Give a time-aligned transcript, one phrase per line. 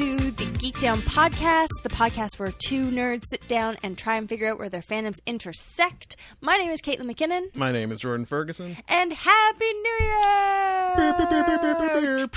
[0.00, 3.76] everyone, and welcome to the Geek Down Podcast, the podcast where two nerds sit down
[3.82, 6.16] and try and figure out where their fandoms intersect.
[6.40, 8.76] My name is Caitlin McKinnon, My name is Jordan Ferguson.
[8.88, 12.28] and Happy New Year!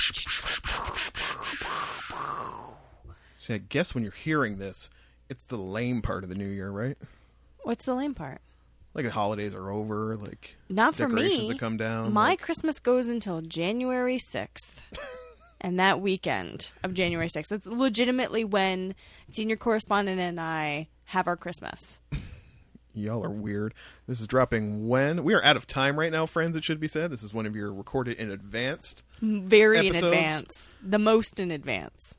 [3.37, 4.89] See, I guess when you're hearing this,
[5.29, 6.97] it's the lame part of the new year, right?
[7.63, 8.41] What's the lame part?
[8.93, 11.47] Like the holidays are over, like Not for decorations me.
[11.49, 12.13] have come down.
[12.13, 14.71] My like- Christmas goes until January 6th.
[15.65, 17.47] and that weekend of January 6th.
[17.47, 18.93] That's legitimately when
[19.31, 21.97] senior correspondent and I have our Christmas.
[22.93, 23.73] y'all are weird.
[24.07, 26.55] This is dropping when we are out of time right now, friends.
[26.55, 27.09] It should be said.
[27.09, 29.01] This is one of your recorded in advance.
[29.19, 30.75] Very in advance.
[30.83, 32.13] The most in advance.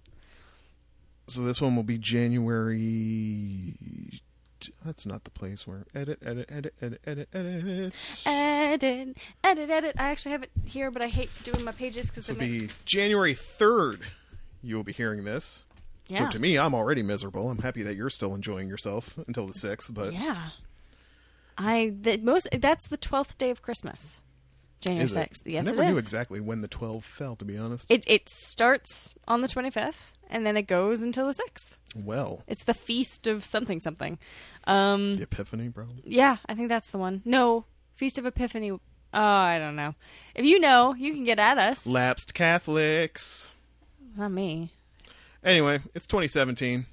[1.28, 3.74] So this one will be January.
[4.84, 7.94] That's not the place where edit, edit, edit, edit, edit, edit.
[8.24, 9.96] Edit, edit, edit.
[9.98, 13.34] I actually have it here, but I hate doing my pages because will be January
[13.34, 14.00] third.
[14.62, 15.62] You will be hearing this.
[16.08, 16.18] Yeah.
[16.26, 17.50] So to me, I'm already miserable.
[17.50, 20.50] I'm happy that you're still enjoying yourself until the sixth, but Yeah.
[21.58, 24.20] I the most that's the twelfth day of Christmas.
[24.80, 25.42] January sixth.
[25.46, 27.34] Yes, I never knew exactly when the twelve fell.
[27.36, 31.26] To be honest, It it starts on the twenty fifth and then it goes until
[31.26, 31.76] the sixth.
[31.94, 34.18] well, It's the feast of something something.
[34.64, 36.02] Um the Epiphany, probably.
[36.04, 37.22] yeah, I think that's the one.
[37.24, 38.70] No, Feast of Epiphany.
[38.70, 38.80] Oh,
[39.14, 39.94] I don't know.
[40.34, 41.86] If you know, you can get at us.
[41.86, 43.48] Lapsed Catholics.
[44.16, 44.72] Not me.
[45.44, 46.86] Anyway, it's 2017.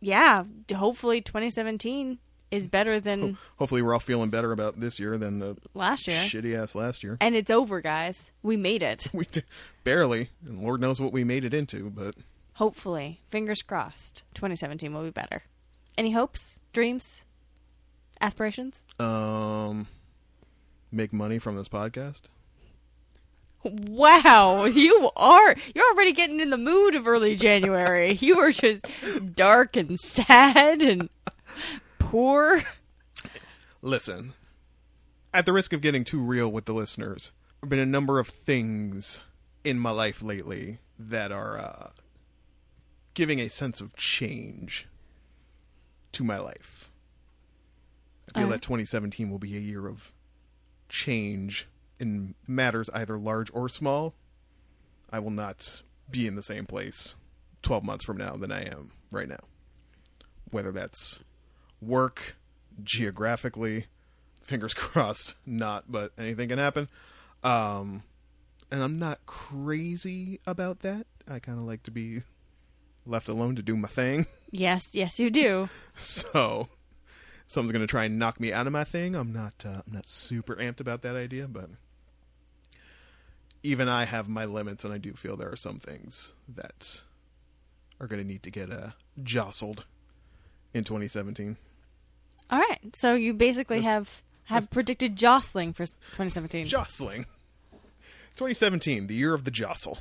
[0.00, 2.18] Yeah, hopefully 2017
[2.50, 6.20] is better than Hopefully, we're all feeling better about this year than the last year.
[6.22, 7.16] shitty ass last year.
[7.20, 8.30] And it's over, guys.
[8.42, 9.08] We made it.
[9.14, 9.42] We d-
[9.82, 11.90] barely, and Lord knows what we made it into.
[11.90, 12.14] But
[12.54, 15.42] Hopefully, fingers crossed, 2017 will be better.
[15.98, 17.22] Any hopes, dreams,
[18.20, 18.84] aspirations?
[19.00, 19.86] um,
[20.92, 22.22] make money from this podcast.
[23.64, 28.12] Wow, you are you're already getting in the mood of early January.
[28.12, 28.86] you are just
[29.34, 31.08] dark and sad and
[31.98, 32.62] poor.
[33.82, 34.34] Listen,
[35.32, 38.18] at the risk of getting too real with the listeners, there have been a number
[38.18, 39.20] of things
[39.64, 41.88] in my life lately that are uh,
[43.14, 44.86] giving a sense of change
[46.12, 46.90] to my life.
[48.28, 48.60] I feel Alright.
[48.60, 50.12] that 2017 will be a year of
[50.88, 54.14] change in matters either large or small.
[55.10, 57.14] I will not be in the same place
[57.62, 59.38] 12 months from now than I am right now.
[60.50, 61.20] Whether that's
[61.80, 62.36] work,
[62.82, 63.86] geographically,
[64.42, 66.88] fingers crossed, not, but anything can happen.
[67.42, 68.02] Um,
[68.70, 71.06] and I'm not crazy about that.
[71.28, 72.22] I kind of like to be
[73.06, 74.26] left alone to do my thing.
[74.56, 75.68] Yes, yes, you do.
[75.96, 76.68] So,
[77.48, 79.16] someone's going to try and knock me out of my thing.
[79.16, 79.54] I'm not.
[79.66, 81.70] Uh, I'm not super amped about that idea, but
[83.64, 87.00] even I have my limits, and I do feel there are some things that
[87.98, 88.90] are going to need to get uh,
[89.24, 89.86] jostled
[90.72, 91.56] in 2017.
[92.50, 96.68] All right, so you basically have have predicted jostling for 2017.
[96.68, 97.26] Jostling.
[98.36, 99.98] 2017, the year of the jostle.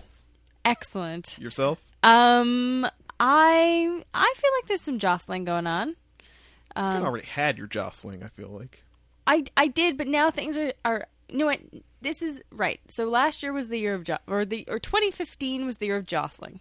[0.66, 1.38] Excellent.
[1.40, 1.84] Yourself?
[2.04, 2.86] Um,
[3.20, 5.96] I I feel like there's some jostling going on.
[6.76, 8.24] Um, you already had your jostling.
[8.24, 8.84] I feel like.
[9.28, 11.60] I I did, but now things are are you know what?
[12.02, 12.80] This is right.
[12.88, 15.98] So last year was the year of jo- or the or 2015 was the year
[15.98, 16.60] of jostling.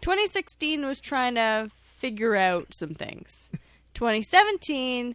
[0.00, 3.50] 2016 was trying to figure out some things.
[3.94, 5.14] 2017,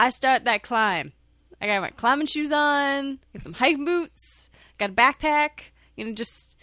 [0.00, 1.12] I start that climb.
[1.60, 4.48] I got my climbing shoes on, get some hiking boots,
[4.78, 6.56] got a backpack, you know, just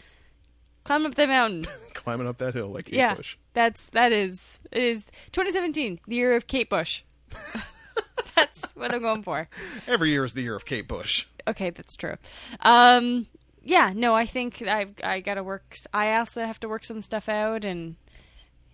[0.85, 1.65] climb up the mountain.
[1.93, 3.35] Climbing up that hill like Kate yeah, Bush.
[3.53, 7.03] that's that is it is 2017, the year of Kate Bush.
[8.35, 9.49] that's what I'm going for.
[9.87, 11.25] Every year is the year of Kate Bush.
[11.47, 12.15] Okay, that's true.
[12.61, 13.27] Um,
[13.63, 15.75] yeah, no, I think I've I got to work.
[15.93, 17.95] I also have to work some stuff out, and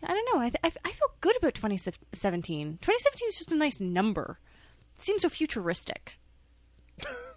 [0.03, 0.41] I don't know.
[0.41, 2.79] I I, I feel good about 2017.
[2.81, 4.39] 2017 is just a nice number.
[4.99, 6.19] It seems so futuristic.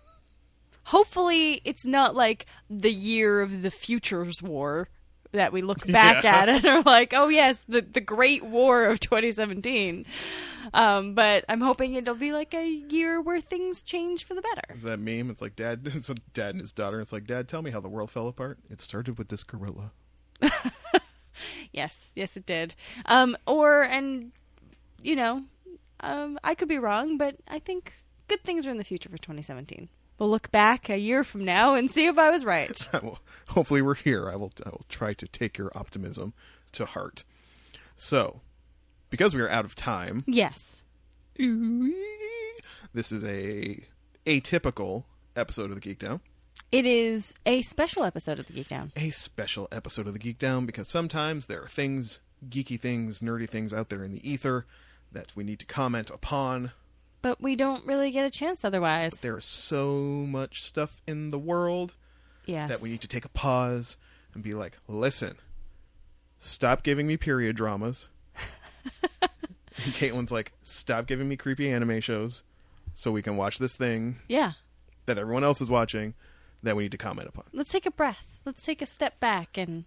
[0.87, 4.89] Hopefully, it's not like the year of the futures war
[5.33, 6.37] that we look back Yeah.
[6.43, 10.07] at and are like, oh yes, the the Great War of 2017.
[10.73, 14.63] Um, but I'm hoping it'll be like a year where things change for the better.
[14.77, 15.31] Is that meme?
[15.31, 15.91] It's like dad.
[15.95, 17.01] It's a dad and his daughter.
[17.01, 17.49] It's like dad.
[17.49, 18.59] Tell me how the world fell apart.
[18.71, 19.93] It started with this gorilla.
[21.73, 22.75] Yes, yes, it did.
[23.07, 24.31] Um, or and
[25.03, 25.43] you know,
[26.01, 27.93] um, I could be wrong, but I think
[28.29, 29.89] good things are in the future for 2017.
[30.19, 32.77] We'll look back a year from now and see if I was right.
[32.93, 33.19] I will,
[33.49, 34.29] hopefully, we're here.
[34.29, 34.53] I will.
[34.65, 36.35] I will try to take your optimism
[36.73, 37.25] to heart.
[37.97, 38.41] So,
[39.11, 40.83] because we are out of time, yes.
[41.37, 43.85] this is a
[44.27, 45.05] atypical
[45.37, 46.21] episode of the Geek Down.
[46.71, 48.93] It is a special episode of the Geek Down.
[48.97, 53.49] A special episode of the Geek Down because sometimes there are things, geeky things, nerdy
[53.49, 54.65] things out there in the ether
[55.13, 56.73] that we need to comment upon.
[57.25, 59.23] But we don't really get a chance otherwise.
[59.23, 59.97] There is so
[60.29, 61.95] much stuff in the world
[62.45, 62.69] yes.
[62.69, 63.97] that we need to take a pause
[64.35, 65.39] and be like, listen,
[66.37, 68.09] stop giving me period dramas.
[69.23, 72.43] and Caitlin's like, stop giving me creepy anime shows
[72.93, 74.53] so we can watch this thing Yeah.
[75.07, 76.13] that everyone else is watching
[76.63, 77.45] that we need to comment upon.
[77.55, 78.27] Let's take a breath.
[78.45, 79.87] Let's take a step back and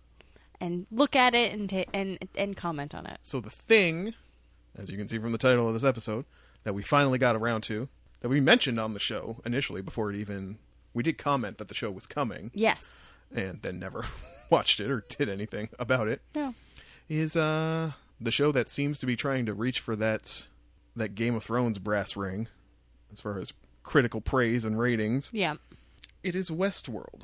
[0.60, 3.20] and look at it and ta- and and comment on it.
[3.22, 4.16] So the thing,
[4.76, 6.26] as you can see from the title of this episode,
[6.68, 7.88] that we finally got around to,
[8.20, 10.58] that we mentioned on the show initially before it even
[10.94, 13.10] we did comment that the show was coming Yes.
[13.34, 14.04] and then never
[14.50, 16.22] watched it or did anything about it.
[16.36, 16.54] No.
[17.08, 20.46] Is uh the show that seems to be trying to reach for that
[20.94, 22.50] that Game of Thrones brass ring
[23.14, 23.54] as far as
[23.84, 25.30] critical praise and ratings.
[25.32, 25.56] Yeah.
[26.22, 27.22] It is Westworld.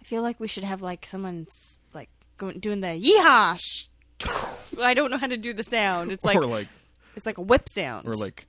[0.00, 2.08] I feel like we should have like someone's like
[2.38, 3.58] going doing the yeehaw.
[3.60, 3.88] Sh-
[4.82, 6.12] I don't know how to do the sound.
[6.12, 6.68] It's like or like
[7.16, 8.08] it's like a whip sound.
[8.08, 8.46] or like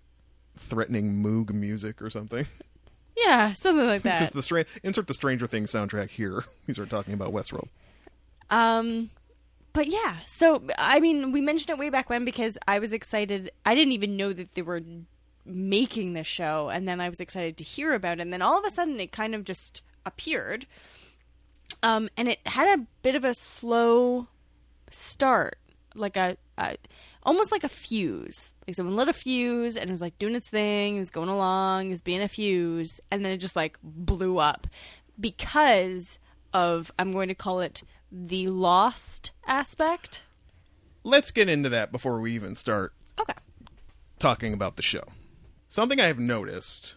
[0.56, 2.46] threatening Moog music or something.
[3.18, 4.20] yeah, something like that.
[4.20, 6.44] just the stra- insert the Stranger Things soundtrack here.
[6.68, 7.68] We start talking about Westworld.
[8.50, 9.12] Um,
[9.74, 13.52] but yeah, so I mean, we mentioned it way back when because I was excited.
[13.66, 14.82] I didn't even know that they were
[15.46, 18.22] making this show, and then I was excited to hear about it.
[18.22, 20.66] And then all of a sudden, it kind of just appeared.
[21.84, 24.28] Um, and it had a bit of a slow
[24.90, 25.58] start,
[25.94, 26.78] like a, a
[27.26, 28.54] almost like a fuse.
[28.68, 30.98] Like someone lit a fuse and it was like doing its thing.
[30.98, 31.88] It was going along.
[31.88, 34.68] It was being a fuse, and then it just like blew up
[35.20, 36.20] because
[36.54, 40.24] of I'm going to call it the lost aspect.
[41.04, 43.34] Let's get into that before we even start Okay.
[44.20, 45.04] talking about the show.
[45.70, 46.96] Something I have noticed,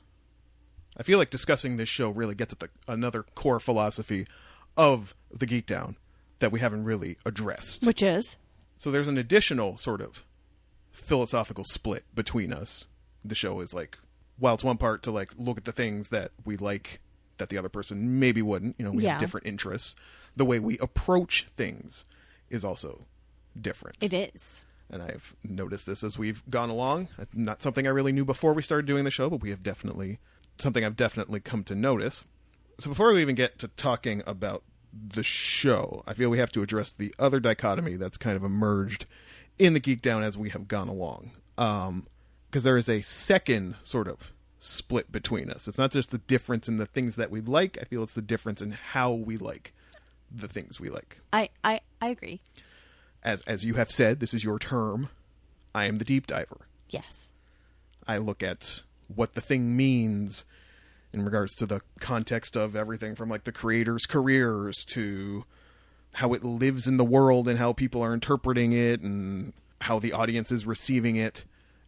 [0.96, 4.26] I feel like discussing this show really gets at the, another core philosophy
[4.76, 5.96] of the Geek Down
[6.38, 7.84] that we haven't really addressed.
[7.84, 8.36] Which is
[8.78, 10.25] So there's an additional sort of
[10.92, 12.86] philosophical split between us.
[13.25, 13.98] The show is like,
[14.38, 17.00] while it's one part to like look at the things that we like
[17.38, 19.10] that the other person maybe wouldn't, you know, we Yeah.
[19.12, 19.94] have different interests.
[20.36, 22.04] The way we approach things
[22.50, 23.04] is also
[23.60, 23.96] different.
[24.00, 24.62] it is.
[24.90, 27.08] and I've noticed this as we've gone along.
[27.19, 29.62] Uh, not something I really knew before we started doing the show, but we have
[29.62, 30.19] definitely
[30.58, 32.25] something I've definitely come to notice.
[32.80, 34.62] So before we even get to talking about
[34.93, 39.06] the show, I feel we have to address the other dichotomy that's kind of emerged
[39.58, 41.32] in the Geek Down as we have gone along.
[41.56, 42.06] Um,
[42.50, 45.69] because there is a second sort of split between us.
[45.69, 47.79] It's not just the difference in the things that we like.
[47.81, 49.73] I feel it's the difference in how we like
[50.31, 52.40] the things we like I I I agree.
[53.23, 55.08] as as you have said, this is your term.
[55.75, 56.67] I am the deep diver.
[56.90, 57.29] Yes.
[58.06, 58.82] I look at
[59.14, 60.44] what the thing means
[61.12, 65.44] in regards to the context of everything from like the creators' careers to
[66.14, 69.52] how it lives in the world and how people are interpreting it and
[69.82, 71.44] how the audience is receiving it.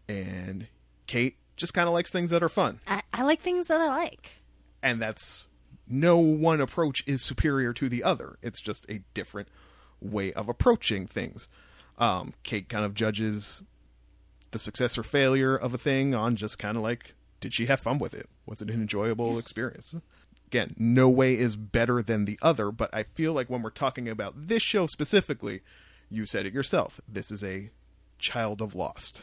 [0.08, 0.69] And
[1.06, 2.81] Kate just kind of likes things that are fun.
[2.87, 4.32] I, I like things that I like.
[4.82, 5.46] And that's
[5.87, 8.38] no one approach is superior to the other.
[8.43, 9.49] It's just a different
[10.00, 11.49] way of approaching things.
[11.99, 13.62] Um, Kate kind of judges
[14.52, 17.80] the success or failure of a thing on just kind of like, did she have
[17.80, 18.28] fun with it?
[18.47, 19.94] Was it an enjoyable experience?
[20.47, 24.09] Again, no way is better than the other, but I feel like when we're talking
[24.09, 25.62] about this show specifically,
[26.11, 27.00] you said it yourself.
[27.09, 27.70] This is a
[28.18, 29.23] child of Lost.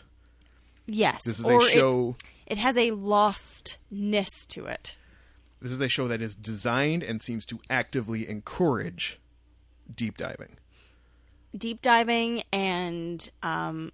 [0.86, 1.24] Yes.
[1.24, 2.16] This is a it- show.
[2.46, 4.96] It, has a lostness to it.
[5.62, 9.20] This is a show that is designed and seems to actively encourage
[9.94, 10.58] deep diving.
[11.58, 13.92] Deep diving and um,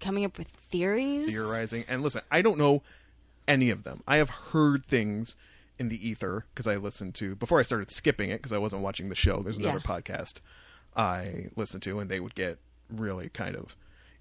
[0.00, 1.32] coming up with theories.
[1.32, 1.84] theorizing.
[1.88, 2.82] And listen, I don't know
[3.48, 4.02] any of them.
[4.06, 5.36] I have heard things
[5.78, 8.82] in the ether because I listened to before I started skipping it because I wasn't
[8.82, 9.42] watching the show.
[9.42, 9.96] There's another Yeah.
[10.00, 10.34] podcast
[10.96, 12.58] I listened to, and they would get
[12.88, 13.76] really kind of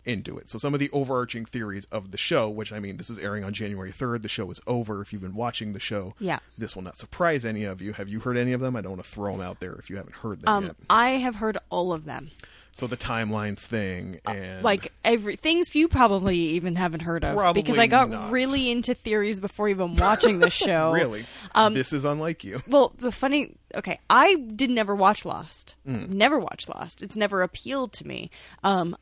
[0.06, 0.50] into it.
[0.50, 3.44] So some of the overarching theories of the show, which I mean, this is airing
[3.46, 4.22] on January 3rd.
[4.22, 5.02] The show is over.
[5.02, 6.40] If you've been watching the show, Yeah.
[6.58, 7.94] this will not surprise any of you.
[7.94, 8.76] Have you heard any of them?
[8.76, 10.76] I don't want to throw them out there if you haven't heard them Um, yet.
[10.90, 12.32] I have heard all of them.
[12.76, 17.78] So the timelines thing and Like every things you probably even haven't heard of because
[17.78, 18.32] I got not.
[18.32, 20.92] really into theories before even watching the show.
[20.92, 22.62] really, Um, this is unlike you.
[22.68, 25.76] Well, the funny, okay, I did never watch Lost.
[25.88, 26.10] Mm.
[26.10, 27.02] Never watched Lost.
[27.04, 28.32] It's never appealed to me.
[28.64, 28.96] Um,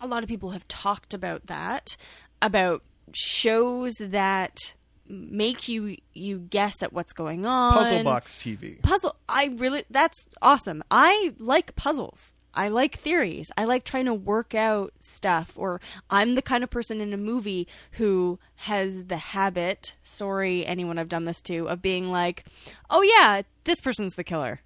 [0.00, 1.96] a lot of people have talked about that,
[2.42, 2.82] about
[3.14, 4.74] shows that
[5.08, 7.72] make you you guess at what's going on.
[7.74, 8.82] Puzzle Box TV.
[8.82, 9.16] Puzzle.
[9.28, 9.84] I really.
[9.90, 10.82] That's awesome.
[10.90, 12.32] I like puzzles.
[12.56, 13.52] I like theories.
[13.56, 15.52] I like trying to work out stuff.
[15.56, 20.98] Or I'm the kind of person in a movie who has the habit, sorry, anyone
[20.98, 22.44] I've done this to, of being like,
[22.90, 24.62] oh yeah, this person's the killer.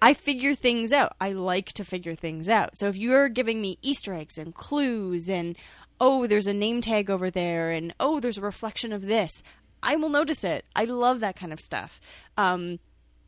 [0.00, 1.16] I figure things out.
[1.20, 2.78] I like to figure things out.
[2.78, 5.56] So if you're giving me Easter eggs and clues and,
[6.00, 9.42] oh, there's a name tag over there and, oh, there's a reflection of this,
[9.82, 10.64] I will notice it.
[10.76, 12.00] I love that kind of stuff.
[12.36, 12.78] Um,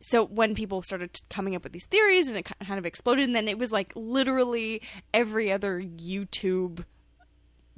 [0.00, 3.35] so when people started coming up with these theories and it kind of exploded and
[3.35, 6.85] then it was like literally every other youtube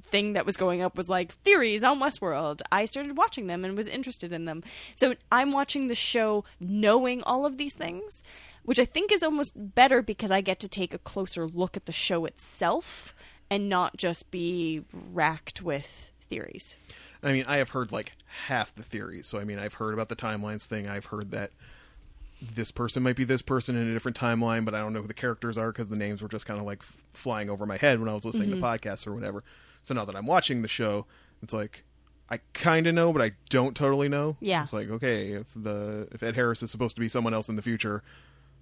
[0.03, 3.77] thing that was going up was like theories on westworld i started watching them and
[3.77, 4.63] was interested in them
[4.95, 8.23] so i'm watching the show knowing all of these things
[8.65, 11.87] which i think is almost better because i get to take a closer look at
[11.87, 13.15] the show itself
[13.51, 16.77] and not just be racked with theories
[17.25, 18.13] I mean, I have heard like
[18.47, 19.29] half the theories.
[19.29, 20.89] So I mean, I've heard about the timelines thing.
[20.89, 21.53] I've heard that
[22.55, 25.07] this person might be this person in a different timeline, but I don't know who
[25.07, 27.77] the characters are because the names were just kind of like f- flying over my
[27.77, 28.65] head when I was listening to mm-hmm.
[28.65, 29.45] podcasts or whatever.
[29.85, 31.07] So now that I'm watching the show,
[31.43, 31.85] it's like
[32.29, 34.37] I kind of know, but I don't totally know.
[34.41, 34.63] Yeah.
[34.63, 37.57] it's like okay, if the if Ed Harris is supposed to be someone else in
[37.57, 38.03] the future,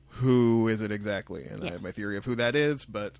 [0.08, 1.44] who is it exactly?
[1.44, 3.14] And I have my theory of who that is, but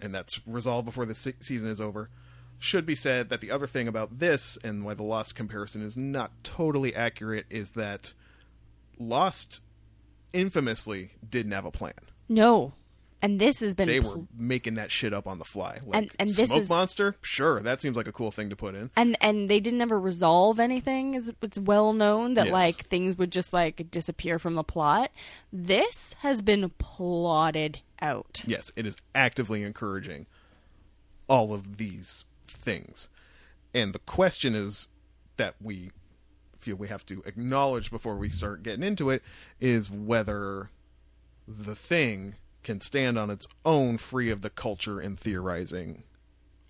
[0.00, 2.10] and that's resolved before the se- season is over.
[2.58, 5.96] Should be said that the other thing about this and why the Lost comparison is
[5.96, 8.14] not totally accurate is that
[8.98, 9.60] Lost
[10.36, 11.94] infamously didn't have a plan.
[12.28, 12.72] no
[13.22, 15.78] and this has been They were making that shit up on the fly.
[15.84, 18.56] Like, And- and this smoke is- monster, sure, that seems like a cool thing to
[18.56, 18.90] put in.
[18.94, 22.52] and and they didn't ever resolve anything is it's well known that Yes.
[22.52, 25.10] like things would just like disappear from the plot
[25.50, 30.26] this has been plotted out Yes, it is actively encouraging
[31.26, 33.08] all of these things.
[33.74, 34.88] And the question is
[35.38, 35.90] that we
[36.66, 39.22] feel we have to acknowledge before we start getting into it
[39.60, 40.70] is whether
[41.46, 46.02] the thing can stand on its own free of the culture and theorizing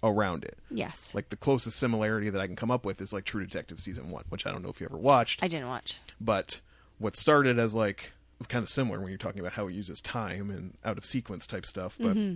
[0.02, 0.58] around it.
[0.70, 3.80] yes Like the closest similarity that I can come up with is like True Detective
[3.80, 5.42] season 1, which I don't know if you ever watched.
[5.42, 6.60] i didn't watch but
[6.98, 8.12] what started as like
[8.48, 11.46] kind of similar when you're talking about how it uses time and out of sequence
[11.46, 12.34] type stuff but mm-hmm.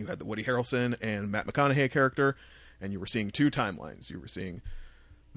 [0.00, 2.36] you had the woody harrelson and matt mcconaughey character
[2.80, 4.62] and you were seeing two timelines you were seeing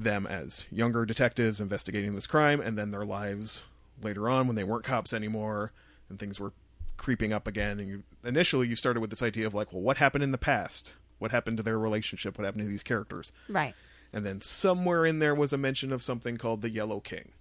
[0.03, 3.61] them as younger detectives investigating this crime and then their lives
[4.01, 5.71] later on when they weren't cops anymore
[6.09, 6.53] and things were
[6.97, 9.97] creeping up again and you initially you started with this idea of like well what
[9.97, 13.73] happened in the past what happened to their relationship what happened to these characters right
[14.13, 17.31] and then somewhere in there was a mention of something called the yellow king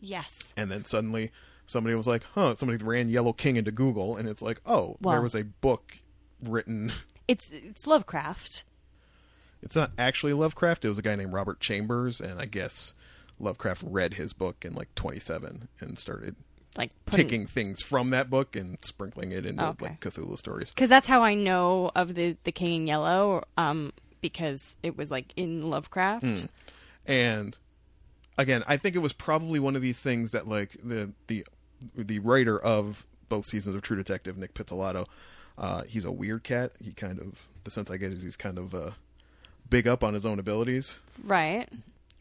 [0.00, 1.30] yes and then suddenly
[1.66, 5.12] somebody was like, "Huh!" Somebody ran Yellow King into Google, and it's like, "Oh, Wow.
[5.12, 5.96] there was a book
[6.42, 6.92] written."
[7.26, 8.64] it's it's lovecraft
[9.64, 10.84] It's not actually Lovecraft.
[10.84, 12.94] It was a guy named Robert Chambers, and I guess
[13.40, 16.36] Lovecraft read his book in like 27 and started
[16.76, 19.86] like putting, taking things from that book and sprinkling it into okay.
[19.86, 20.70] like Cthulhu stories.
[20.70, 25.08] because that's how i know of the the king in yellow um because it was
[25.08, 26.46] like in lovecraft Hmm.
[27.06, 27.56] And
[28.38, 31.46] again, I think it was probably one of these things that like the the
[31.94, 35.06] the writer of both seasons of True Detective, Nic Pizzolatto,
[35.58, 36.72] uh, he's a weird cat.
[36.80, 38.90] He kind of the sense I get is he's kind of uh,
[39.68, 40.98] big up on his own abilities.
[41.24, 41.68] right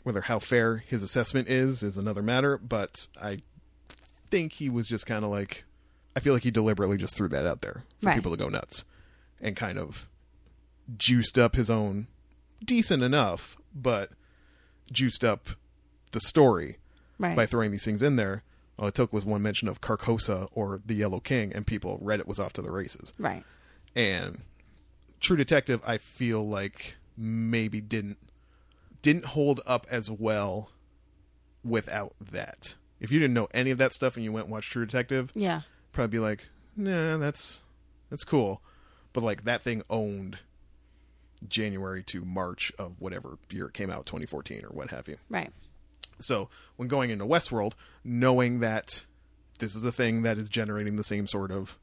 [0.04, 3.40] Whether how fair his assessment is is another matter, but I
[4.30, 5.64] think he was just kind of like
[6.16, 8.16] I feel like he deliberately just threw that out there for Right.
[8.16, 8.86] people to go nuts
[9.42, 10.08] and kind of
[10.98, 12.08] juiced up his own
[12.64, 14.12] decent enough, but
[14.92, 15.50] juiced up
[16.12, 16.78] the story
[17.18, 18.44] right by throwing these things in there.
[18.78, 22.26] All it took was one mention of Carcosa or the Yellow King, and people Reddit
[22.28, 23.12] was off to the races.
[23.18, 23.44] right
[23.96, 24.42] And
[25.20, 28.18] True Detective, I feel like maybe didn't
[29.02, 30.70] didn't hold up as well
[31.64, 32.76] without that.
[33.00, 35.32] If you didn't know any of that stuff and you went and watched True Detective,
[35.36, 35.62] yeah
[35.94, 37.62] probably be like, nah, that's
[38.10, 38.62] that's cool.
[39.14, 40.40] But like that thing owned
[41.48, 45.18] January to March of whatever year it came out, 2014 or what have you.
[45.30, 45.52] right
[46.20, 49.06] So when going into Westworld, knowing that
[49.60, 51.78] this is a thing that is generating the same sort of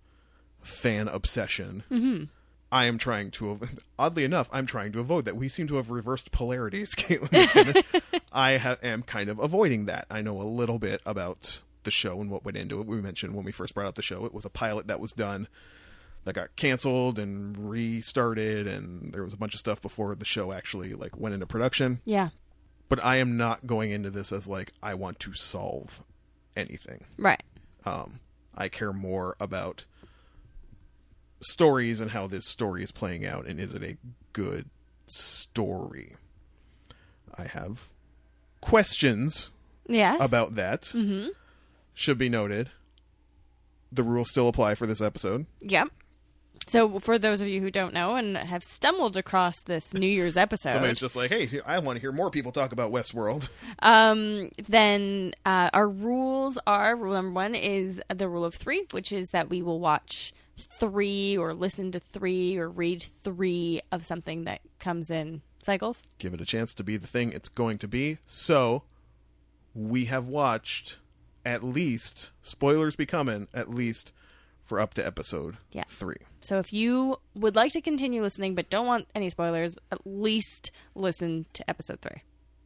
[0.60, 2.24] fan obsession, mm-hmm.
[2.72, 3.60] I am trying to.
[3.98, 5.36] Oddly enough, I'm trying to avoid that.
[5.36, 7.84] We seem to have reversed polarities, Caitlin.
[8.32, 10.06] I ha- am kind of avoiding that.
[10.10, 12.86] I know a little bit about the show and what went into it.
[12.86, 15.12] We mentioned when we first brought out the show, it was a pilot that was
[15.12, 15.48] done
[16.24, 20.52] that got canceled and restarted, and there was a bunch of stuff before the show
[20.52, 22.28] actually like went into production yeah
[22.90, 26.02] but I am not going into this as like I want to solve
[26.56, 27.04] anything.
[27.16, 27.42] right
[27.86, 28.20] Um,
[28.54, 29.86] I care more about
[31.40, 33.96] stories and how this story is playing out, and is it a
[34.32, 34.68] good
[35.06, 36.16] story?
[37.36, 37.88] I have
[38.60, 39.50] questions
[39.88, 40.82] yes about that.
[40.82, 41.28] Mm-hmm.
[41.94, 42.70] Should be noted.
[43.92, 45.46] The rules still apply for this episode.
[45.60, 45.88] yep
[46.68, 50.36] So, for those of you who don't know and have stumbled across this New Year's
[50.46, 53.48] episode, Somebody's just like, hey, I want to hear more people talk about Westworld.
[53.82, 59.10] um, then uh, our rules are rule number one is the rule of three, which
[59.10, 64.44] is that we will watch three or listen to three or read three of something
[64.44, 66.02] that comes in cycles.
[66.18, 68.18] Give it a chance to be the thing it's going to be.
[68.26, 68.82] So,
[69.74, 70.98] we have watched
[71.44, 74.12] at least, spoilers be coming, at least
[74.64, 75.82] for up to episode Yeah.
[75.88, 76.16] three.
[76.42, 80.70] So if you would like to continue listening but don't want any spoilers, at least
[80.94, 82.22] listen to episode three.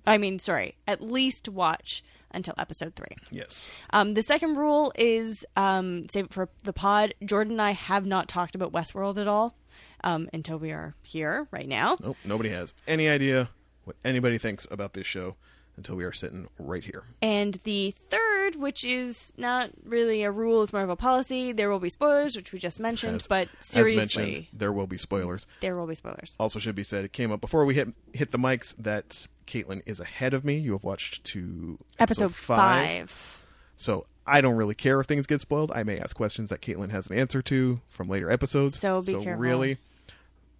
[0.07, 3.17] I mean, sorry, at least watch until episode three.
[3.31, 3.71] Yes.
[3.91, 7.15] Um, the second rule is um, save it for the pod.
[7.25, 9.57] Jordan and I have not talked about Westworld at all
[10.03, 11.97] um, until we are here right now.
[12.01, 13.51] Nope, nobody has any idea
[13.85, 15.37] what anybody thinks about this show
[15.77, 17.05] until we are sitting right here.
[17.23, 21.53] And the third, which is not really a rule, it's more of a policy.
[21.53, 24.99] There will be spoilers, which we just mentioned, As- but seriously, mentioned, there will be
[24.99, 25.47] spoilers.
[25.61, 26.37] there will be spoilers.
[26.39, 29.83] Also, should be said, it came up before we hit hit the mics that Caitlin
[29.87, 30.57] is ahead of me.
[30.57, 33.41] You have watched to Episode five.
[33.77, 35.73] So I don't really care if things get spoiled.
[35.75, 38.79] I may ask questions that Caitlin has an answer to from later episodes.
[38.79, 39.35] So be careful.
[39.35, 39.79] really,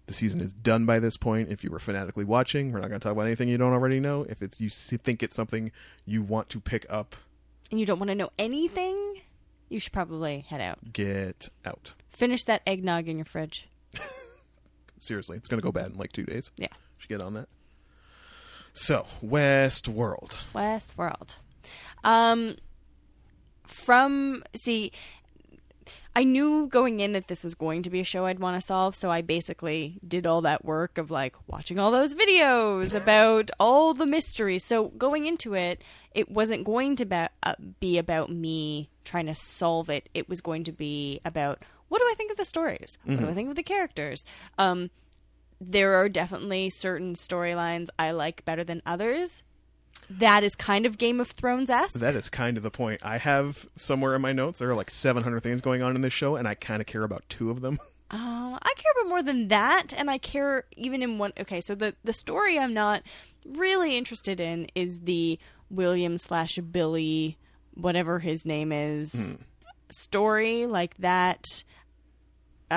[0.07, 1.49] the season is done by this point.
[1.49, 3.99] If you were fanatically watching, we're not going to talk about anything you don't already
[3.99, 4.25] know.
[4.29, 5.71] If it's you think it's something
[6.05, 7.15] you want to pick up,
[7.71, 9.21] and you don't want to know anything,
[9.69, 10.93] you should probably head out.
[10.93, 11.93] get out.
[12.09, 13.67] Finish that eggnog in your fridge.
[14.99, 16.51] Seriously, it's going to go bad in like two days.
[16.57, 16.67] Yeah.
[16.97, 17.49] Should get on that.
[18.73, 20.35] So, Westworld.
[20.53, 21.35] Westworld.
[22.03, 22.55] Um,
[23.65, 24.91] from see,
[26.17, 28.65] I knew going in that this was going to be a show I'd want to
[28.65, 33.51] solve, so I basically did all that work of like watching all those videos about
[33.59, 34.63] all the mysteries.
[34.63, 39.35] So going into it, it wasn't going to be, uh, be about me trying to
[39.35, 40.07] solve it.
[40.13, 42.97] It was going to be about what do I think of the stories?
[43.03, 44.25] What do I think of the characters?
[44.57, 44.89] Um,
[45.59, 49.43] there are definitely certain storylines I like better than others.
[50.09, 51.99] That is kind of Game of Thrones esque.
[51.99, 53.01] That is kind of the point.
[53.03, 56.13] I have somewhere in my notes there are like 700 things going on in this
[56.13, 57.79] show, and I kind of care about two of them.
[58.11, 61.33] Um, I care about more than that, and I care even in one.
[61.39, 63.01] Okay, so the the story I'm not
[63.45, 65.39] really interested in is the
[65.69, 67.37] William slash Billy,
[67.73, 69.37] whatever his name is,
[69.89, 71.63] story like that.
[72.69, 72.75] Uh,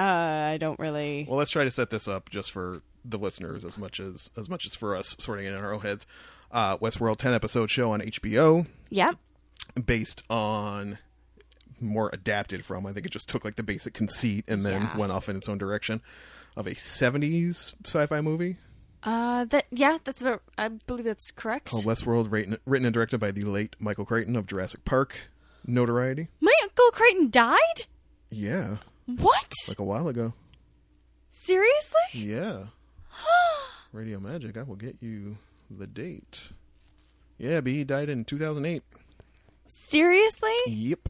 [0.52, 1.26] I don't really.
[1.28, 4.48] Well, let's try to set this up just for the listeners as much as as
[4.48, 6.06] much as for us sorting it in our own heads.
[6.50, 9.12] Uh, Westworld 10 episode show on HBO Yeah,
[9.84, 10.98] based on
[11.80, 12.86] more adapted from.
[12.86, 14.96] I think it just took like the basic conceit and then Yeah.
[14.96, 16.00] went off in its own direction
[16.56, 18.56] of a 70s sci-fi movie
[19.04, 20.42] uh, that yeah, that's about.
[20.58, 21.66] I believe that's correct.
[21.68, 25.16] called Westworld, written, written and directed by the late Michael Crichton of Jurassic Park
[25.64, 26.28] notoriety.
[26.40, 27.84] My uncle Crichton died.
[28.30, 29.52] Yeah, What?
[29.68, 30.32] like a while ago.
[31.30, 32.00] Seriously?
[32.12, 32.64] Yeah.
[33.92, 35.38] Radio Magic, I will get you
[35.70, 36.40] the date.
[37.38, 38.82] Yeah, B he died in 2008.
[39.66, 40.54] Seriously?
[40.66, 41.08] Yep.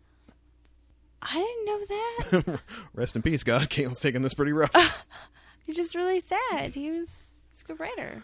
[1.22, 2.60] I didn't know that.
[2.94, 3.62] Rest in peace, God.
[3.70, 4.72] Caitlin's taking this pretty rough.
[5.66, 6.74] He's just really sad.
[6.74, 8.22] He was, he's a good writer.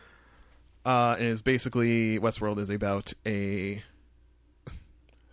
[0.87, 3.83] uh, and it's basically Westworld is about a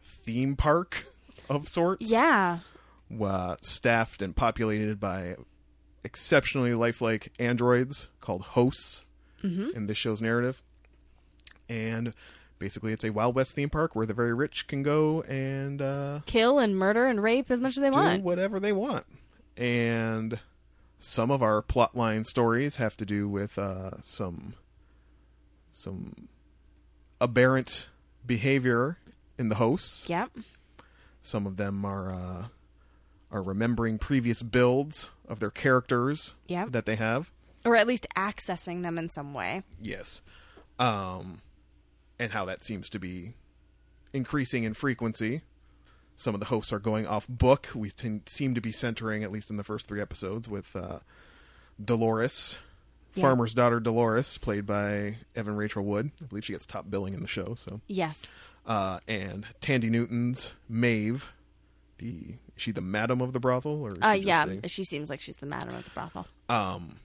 [0.03, 1.05] theme park
[1.49, 2.09] of sorts.
[2.11, 2.59] Yeah.
[3.21, 5.35] Uh, staffed and populated by
[6.03, 9.05] exceptionally lifelike androids called hosts
[9.43, 10.61] in this show's narrative.
[11.69, 12.13] And
[12.60, 16.19] basically, it's a Wild West theme park where the very rich can go and uh,
[16.26, 18.24] Kill and murder and rape as much as they do want.
[18.24, 19.06] whatever they want.
[19.58, 20.39] And
[21.00, 24.54] some of our plotline stories have to do with uh, some
[25.71, 26.28] some
[27.19, 27.88] aberrant
[28.26, 28.97] behavior
[29.38, 30.08] in the hosts.
[30.10, 30.32] Yep.
[31.21, 32.45] Some of them are uh,
[33.32, 36.71] are remembering previous builds of their characters Yep.
[36.71, 37.32] that they have.
[37.63, 39.63] Or at least accessing them in some way.
[39.82, 40.21] Yes,
[40.80, 41.41] um,
[42.21, 43.34] and how that seems to be
[44.13, 45.41] increasing in frequency.
[46.15, 47.69] Some of the hosts are going off book.
[47.73, 50.99] We ten- seem to be centering, at least in the first three episodes, with uh,
[51.84, 52.57] Dolores,
[53.15, 53.23] Yeah.
[53.23, 56.12] farmer's daughter Dolores, played by Evan Rachel Wood.
[56.21, 57.55] I believe she gets top billing in the show.
[57.55, 58.38] So, Yes.
[58.65, 61.29] uh, and Thandie Newton's Maeve.
[61.97, 64.45] The is she the madam of the brothel, or is Uh, yeah.
[64.63, 66.27] a- She seems like she's the madam of the brothel.
[66.49, 66.97] um,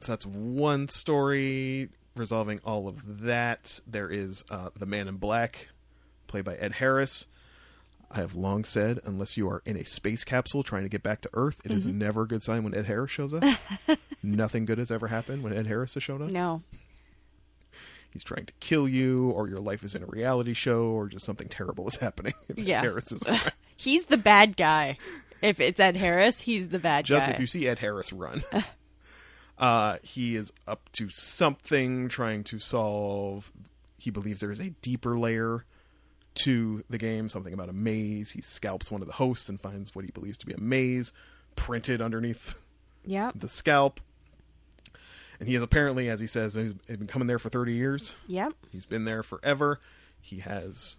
[0.00, 3.80] so that's one story resolving all of that.
[3.86, 5.68] There is uh, the Man in Black,
[6.28, 7.26] played by Ed Harris.
[8.12, 11.20] I have long said, unless you are in a space capsule trying to get back
[11.22, 11.98] to Earth, it is Mm-hmm.
[11.98, 13.44] never a good sign when Ed Harris shows up.
[14.22, 16.32] Nothing good has ever happened when Ed Harris has shown up.
[16.32, 16.62] No.
[18.12, 21.24] He's trying to kill you, or your life is in a reality show, or just
[21.24, 22.34] something terrible is happening.
[22.48, 23.52] If Ed Harris is around.
[23.76, 24.98] He's the bad guy.
[25.40, 27.26] if it's Ed Harris, he's the bad Just guy.
[27.26, 28.42] Just if you see Ed Harris run.
[29.60, 33.52] uh, he is up to something, trying to solve.
[33.98, 35.64] He believes there is a deeper layer
[36.36, 38.30] to the game, something about a maze.
[38.32, 41.12] He scalps one of the hosts and finds what he believes to be a maze
[41.56, 42.54] printed underneath
[43.04, 43.34] Yep.
[43.36, 44.00] the scalp.
[45.38, 48.14] And he is apparently, as he says, he's been coming there for 30 years.
[48.26, 48.52] Yep.
[48.72, 49.80] He's been there forever.
[50.20, 50.96] He has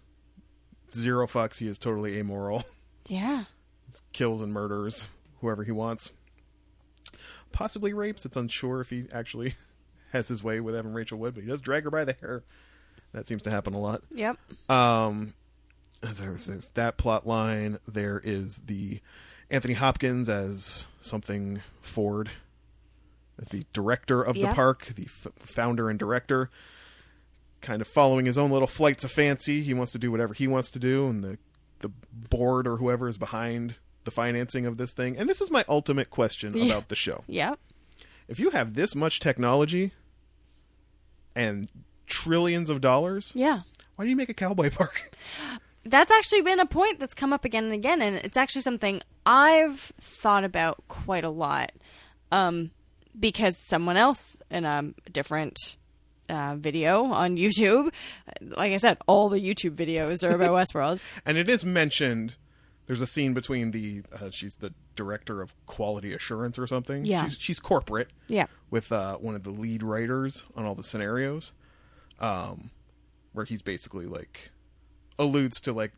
[0.92, 1.58] zero fucks.
[1.58, 2.64] He is totally amoral.
[3.08, 3.44] Yeah.
[4.12, 5.08] kills and murders
[5.40, 6.12] whoever he wants.
[7.52, 8.24] Possibly rapes.
[8.24, 9.54] It's unsure if he actually
[10.12, 12.42] has his way with Evan Rachel Wood, but he does drag her by the hair.
[13.12, 14.02] That seems to happen a lot.
[14.10, 14.38] Yep.
[14.70, 15.34] Um,
[16.00, 17.78] there's, there's that plot line.
[17.86, 19.00] There is the
[19.50, 22.30] Anthony Hopkins as something Ford,
[23.40, 24.48] as the director of Yeah.
[24.48, 26.48] the park, the f- founder and director,
[27.60, 29.62] kind of following his own little flights of fancy.
[29.62, 31.38] He wants to do whatever he wants to do, and the
[31.80, 31.90] the
[32.30, 35.16] board or whoever is behind the financing of this thing.
[35.16, 36.64] And this is my ultimate question Yeah.
[36.66, 37.24] about the show.
[37.28, 37.54] Yeah.
[38.28, 39.92] If you have this much technology
[41.34, 41.68] and
[42.06, 43.60] trillions of dollars, Yeah.
[43.96, 45.12] why do you make a cowboy park?
[45.84, 49.02] That's actually been a point that's come up again and again, and it's actually something
[49.26, 51.72] I've thought about quite a lot.
[52.30, 52.70] Um,
[53.18, 55.58] because someone else in a different
[56.30, 57.92] uh, video on YouTube,
[58.40, 61.00] like I said, all the YouTube videos are about Westworld.
[61.26, 62.36] And it is mentioned.
[62.86, 67.04] There's a scene between the uh, she's the director of quality assurance or something.
[67.04, 67.24] Yeah.
[67.24, 68.10] she's, she's corporate.
[68.28, 68.46] Yeah.
[68.70, 71.52] with uh, one of the lead writers on all the scenarios,
[72.18, 72.70] um,
[73.32, 74.50] where he's basically like
[75.18, 75.92] alludes to like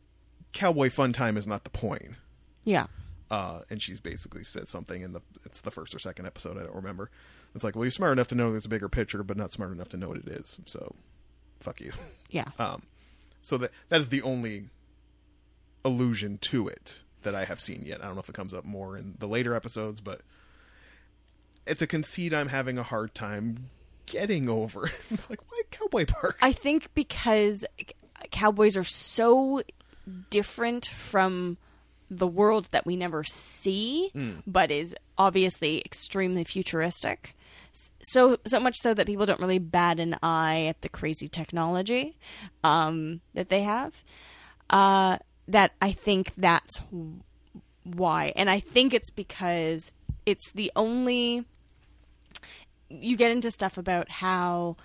[0.53, 2.13] cowboy fun time is not the point.
[2.65, 2.87] Yeah.
[3.31, 6.63] Uh, and she's basically said something in the it's the first or second episode I
[6.63, 7.11] don't remember.
[7.55, 9.73] It's like, well, you're smart enough to know there's a bigger picture, but not smart
[9.73, 10.59] enough to know what it is.
[10.67, 10.95] So,
[11.61, 11.93] fuck you.
[12.31, 12.47] Yeah.
[12.59, 12.83] Um,
[13.43, 14.65] so that that is the only
[15.85, 18.03] allusion to it that I have seen yet.
[18.03, 20.21] I don't know if it comes up more in the later episodes, but
[21.67, 23.71] it's a conceit I'm having a hard time
[24.07, 24.91] getting over.
[25.11, 26.39] it's like why Cowboy Park?
[26.43, 27.65] I think because
[28.31, 29.63] cowboys are so
[30.31, 31.57] different from
[32.11, 34.11] the world that we never see,
[34.47, 37.35] but is obviously extremely futuristic.
[38.03, 42.17] So so much so that people don't really bat an eye at the crazy technology
[42.63, 44.05] um, that they have.
[44.71, 46.81] Uh, that I think that's
[47.85, 49.93] why, and I think it's because
[50.27, 51.45] it's the only.
[52.89, 54.77] You get into stuff about how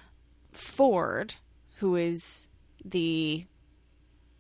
[0.52, 1.36] Ford,
[1.78, 2.48] who is
[2.84, 3.45] the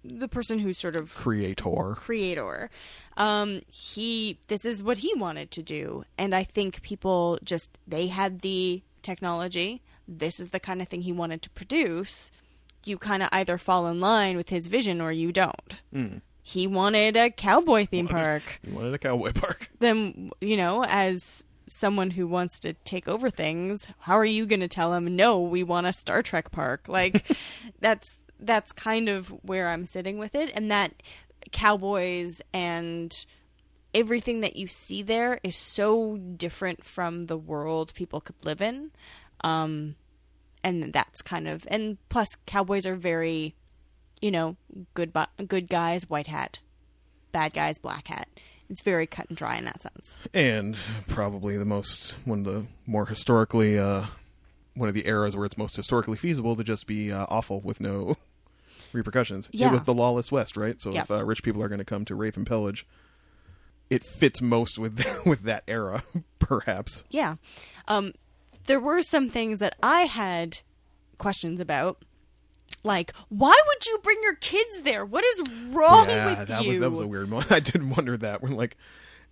[0.03, 1.93] the person who sort of Creator.
[1.95, 2.69] creator,
[3.17, 8.07] um, he this is what he wanted to do, and I think people just they
[8.07, 9.81] had the technology.
[10.07, 12.31] This is the kind of thing he wanted to produce.
[12.85, 15.75] You kind of either fall in line with his vision or you don't.
[16.41, 18.41] He wanted a cowboy theme park.
[18.63, 19.69] You wanted a Cowboy Park.
[19.79, 24.59] then you know as someone who wants to take over things how are you going
[24.59, 26.87] to tell him no we want a star trek park?
[26.87, 27.23] Like
[27.79, 30.51] that's that's kind of where i'm sitting with it.
[30.55, 31.03] And that
[31.51, 33.25] cowboys and
[33.93, 38.89] everything that you see there is so different from the world people could live in.
[39.41, 39.95] Um
[40.63, 43.55] and that's kind of and plus cowboys are very
[44.21, 44.55] you know
[44.93, 45.13] good
[45.47, 46.59] good guys white hat
[47.31, 48.27] bad guys black hat
[48.69, 50.75] it's very cut and dry in that sense and
[51.07, 54.05] probably the most one of the more historically uh
[54.75, 57.81] one of the eras where it's most historically feasible to just be uh, awful with
[57.81, 58.15] no
[58.93, 59.49] repercussions.
[59.51, 59.67] Yeah.
[59.67, 60.79] It was the lawless west, right?
[60.79, 61.01] So Yeah.
[61.01, 62.87] if uh, rich people are going to come to rape and pillage,
[63.89, 66.03] it fits most with with that era,
[66.39, 67.03] perhaps.
[67.09, 67.35] yeah
[67.89, 68.13] um
[68.69, 70.59] there were some things that i had
[71.17, 72.03] questions about
[72.83, 76.69] like why would you bring your kids there what is wrong yeah, with that you
[76.69, 77.51] was that was a weird moment.
[77.51, 78.77] I did wonder that when like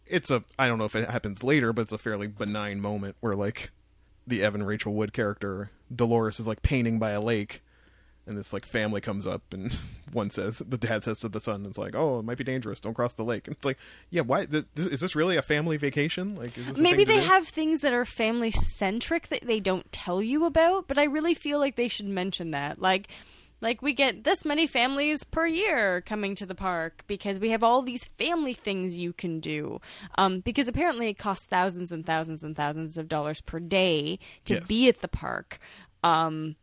[0.10, 3.16] it's a I don't know if it happens later, but it's a fairly benign moment
[3.20, 3.72] where like
[4.26, 7.62] the Evan Rachel Wood character Dolores is like painting by a lake,
[8.28, 9.74] and this like family comes up and
[10.12, 12.80] one says the dad says to the son, it's like oh it might be dangerous,
[12.80, 13.48] don't cross the lake.
[13.48, 13.78] And it's like
[14.10, 16.36] yeah why th- this, is this really a family vacation?
[16.36, 20.22] Like is this maybe they have things that are family centric that they don't tell
[20.22, 23.08] you about but i really feel like they should mention that like
[23.62, 27.64] like we get this many families per year coming to the park because we have
[27.64, 29.80] all these family things you can do
[30.18, 34.56] um, because apparently it costs thousands and thousands and thousands of dollars per day to
[34.56, 34.68] Yes.
[34.68, 35.58] be at the park
[36.04, 36.56] um,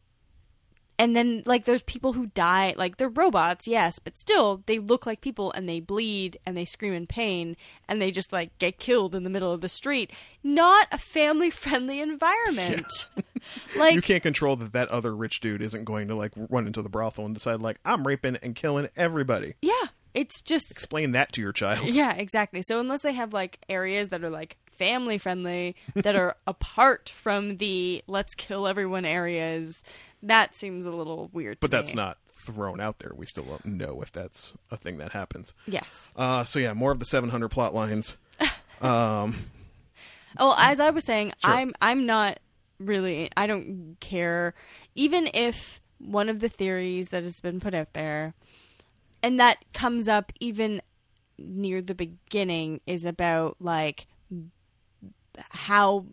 [0.99, 5.07] and then like there's people who die like they're robots yes but still they look
[5.07, 7.57] like people and they bleed and they scream in pain
[7.89, 10.11] and they just like get killed in the middle of the street
[10.43, 13.09] not a family friendly environment
[13.77, 16.83] like you can't control that that other rich dude isn't going to like run into
[16.83, 19.55] the brothel and decide like I'm raping and killing everybody.
[19.63, 19.73] yeah
[20.15, 21.89] it's just Explain that to your child.
[21.89, 22.63] yeah, exactly.
[22.63, 27.57] So unless they have like areas that are like family friendly that are apart from
[27.57, 29.83] the let's kill everyone areas,
[30.25, 31.59] that seems a little weird.
[31.61, 31.97] But that's me.
[31.97, 33.13] not thrown out there.
[33.15, 35.55] We still don't know if that's a thing that happens.
[35.67, 36.11] Yes.
[36.17, 38.17] Uh, so yeah, more of the 700 plot lines.
[38.81, 39.37] Um,
[40.39, 41.55] Well, as I was saying, Sure.
[41.55, 42.41] I'm I'm not
[42.81, 44.53] really I don't care
[44.97, 48.35] even if one of the theories that has been put out there
[49.23, 50.83] and that comes up even
[51.39, 54.07] near the beginning is about like
[55.51, 56.07] how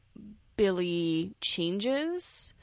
[0.55, 2.53] Billy changes.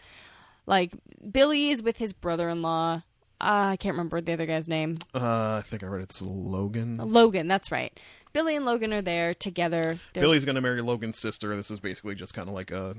[0.68, 0.92] Like
[1.33, 3.02] Billy is with his brother-in-law.
[3.40, 4.96] Uh, I can't remember the other guy's name.
[5.14, 6.96] uh, I think I read it's Logan.
[6.96, 7.98] Logan, that's right.
[8.35, 9.98] Billy and Logan are there together.
[10.12, 11.57] There's Billy's going to marry Logan's sister.
[11.57, 12.96] This is basically just kind of like a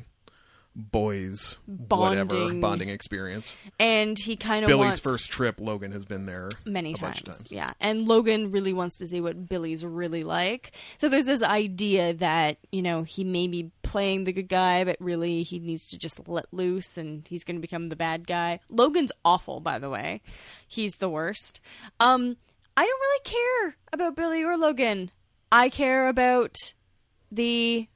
[0.75, 2.61] boys whatever Bonding.
[2.61, 3.55] bonding experience.
[3.79, 7.21] and he kind of Billy's wants, first trip, Logan has been there many times.
[7.21, 7.51] times.
[7.51, 7.71] Yeah.
[7.81, 10.71] And Logan really wants to see what Billy's really like.
[10.97, 14.97] So there's this idea that, you know, he may be playing the good guy, but
[14.99, 18.59] really he needs to just let loose and he's going to become the bad guy.
[18.69, 20.21] Logan's awful, by the way.
[20.67, 21.59] He's the worst.
[21.99, 22.37] Um,
[22.77, 25.11] I don't really care about Billy or Logan.
[25.51, 26.55] I care about
[27.31, 27.87] the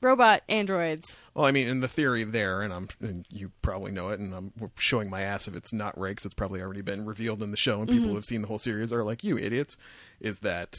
[0.00, 1.28] robot androids.
[1.34, 4.34] Well, I mean, in the theory there, and I'm and you probably know it, and
[4.34, 7.50] I'm showing my ass if it's not right, 'cause it's probably already been revealed in
[7.50, 7.96] the show, and Mm-hmm.
[7.98, 9.76] people who have seen the whole series are like, "You idiots!"
[10.20, 10.74] Is that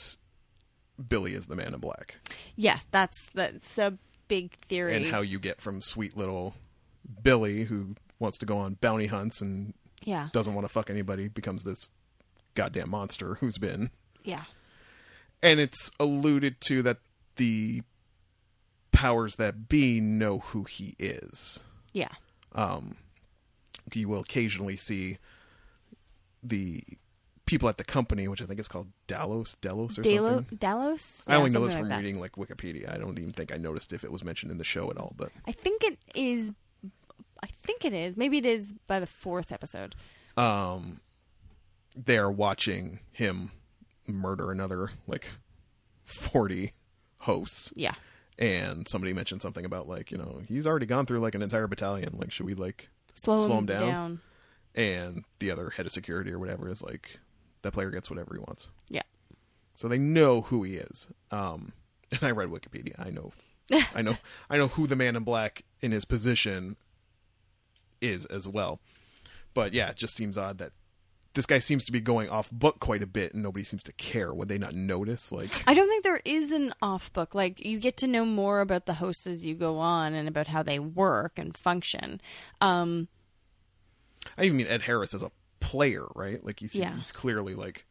[1.07, 2.15] Billy is the Man in Black,
[2.55, 4.95] Yeah, that's that's a big theory.
[4.95, 6.55] and how you get from sweet little
[7.23, 10.29] Billy who wants to go on bounty hunts and yeah.
[10.33, 11.87] doesn't want to fuck anybody becomes this
[12.53, 13.89] goddamn monster who's been
[14.23, 14.43] Yeah.
[15.41, 16.97] and it's alluded to that
[17.37, 17.81] the
[18.91, 21.59] powers that be know who he is.
[21.93, 22.09] Yeah.
[22.53, 22.95] Um,
[23.93, 25.17] you will occasionally see
[26.43, 26.83] the
[27.45, 30.57] people at the company, which I think is called Dalos, Delos or Dalo- something.
[30.57, 31.23] Dalos?
[31.27, 32.93] I only know this from like reading like Wikipedia.
[32.93, 35.13] I don't even think I noticed if it was mentioned in the show at all.
[35.17, 36.51] But I think it is.
[37.41, 38.17] I think it is.
[38.17, 39.95] Maybe it is by the fourth episode.
[40.37, 40.99] um,
[41.95, 43.51] they're watching him
[44.07, 45.25] murder another like
[46.05, 46.73] forty
[47.19, 47.73] hosts.
[47.75, 47.93] Yeah.
[48.39, 51.67] And somebody mentioned something about like you know he's already gone through like an entire
[51.67, 53.87] battalion like should we like Slow, Slow him him down?
[53.89, 54.19] down.
[54.75, 57.19] and the other head of security or whatever is like
[57.61, 59.01] that player gets whatever he wants Yeah.
[59.75, 61.73] so they know who he is um
[62.11, 63.33] and i read wikipedia i know
[63.93, 64.15] i know
[64.49, 66.77] i know who the man in black in his position
[68.01, 68.79] is as well
[69.53, 70.71] but yeah it just seems odd that
[71.39, 73.93] this guy seems to be going off book quite a bit and nobody seems to
[73.93, 77.33] care would they not notice like I don't think there is an off book.
[77.33, 80.47] Like you get to know more about the hosts as you go on and about
[80.47, 82.19] how they work and function.
[82.59, 83.07] Um,
[84.37, 86.43] I even mean Ed Harris as a player, right?
[86.45, 86.93] Like he's Yeah.
[86.97, 87.85] he's clearly like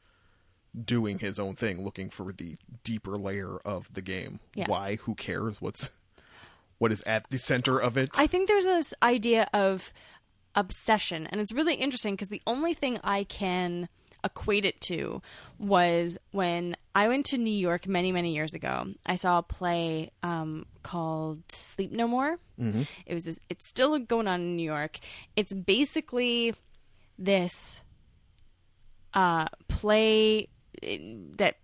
[0.85, 4.41] doing his own thing, looking for the deeper layer of the game.
[4.55, 4.67] Yeah.
[4.69, 4.97] Why?
[4.97, 5.59] Who cares?
[5.63, 5.91] What's
[6.77, 8.11] what is at the center of it?
[8.19, 9.91] I think there's this idea of
[10.59, 13.89] obsession, and it's really interesting because the only thing I can
[14.25, 15.23] equate it to
[15.59, 18.87] was when I went to New York many, many years ago.
[19.07, 22.39] I saw a play um, called Sleep No More.
[22.61, 22.83] Mm-hmm.
[23.07, 24.99] It was this, it's still going on in New York.
[25.37, 26.55] It's basically
[27.17, 27.83] this
[29.15, 30.49] uh, play
[30.83, 31.57] that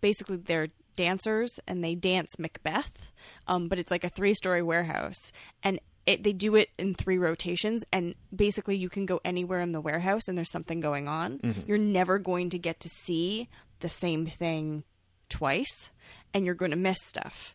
[0.00, 3.12] basically they're dancers and they dance Macbeth,
[3.46, 5.32] um, but it's like a three story warehouse.
[5.62, 9.72] And it, they do it in three rotations, and basically you can go anywhere in
[9.72, 11.40] the warehouse and there's something going on.
[11.66, 13.48] You're never going to get to see
[13.80, 14.84] the same thing
[15.28, 15.90] twice,
[16.34, 17.54] and you're going to miss stuff.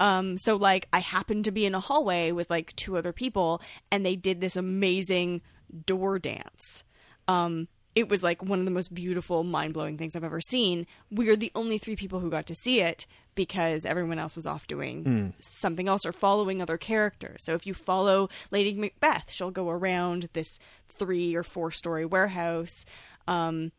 [0.00, 3.62] Um, so like I happened to be in a hallway with like two other people
[3.92, 5.40] and they did this amazing
[5.86, 6.82] door dance.
[7.28, 10.86] Um, it was like one of the most beautiful, mind blowing things I've ever seen.
[11.12, 14.66] We're the only three people who got to see it because everyone else was off
[14.66, 15.04] doing
[15.40, 17.42] something else or following other characters.
[17.44, 22.84] So if you follow Lady Macbeth, she'll go around this three or four story warehouse.
[23.26, 23.72] Um,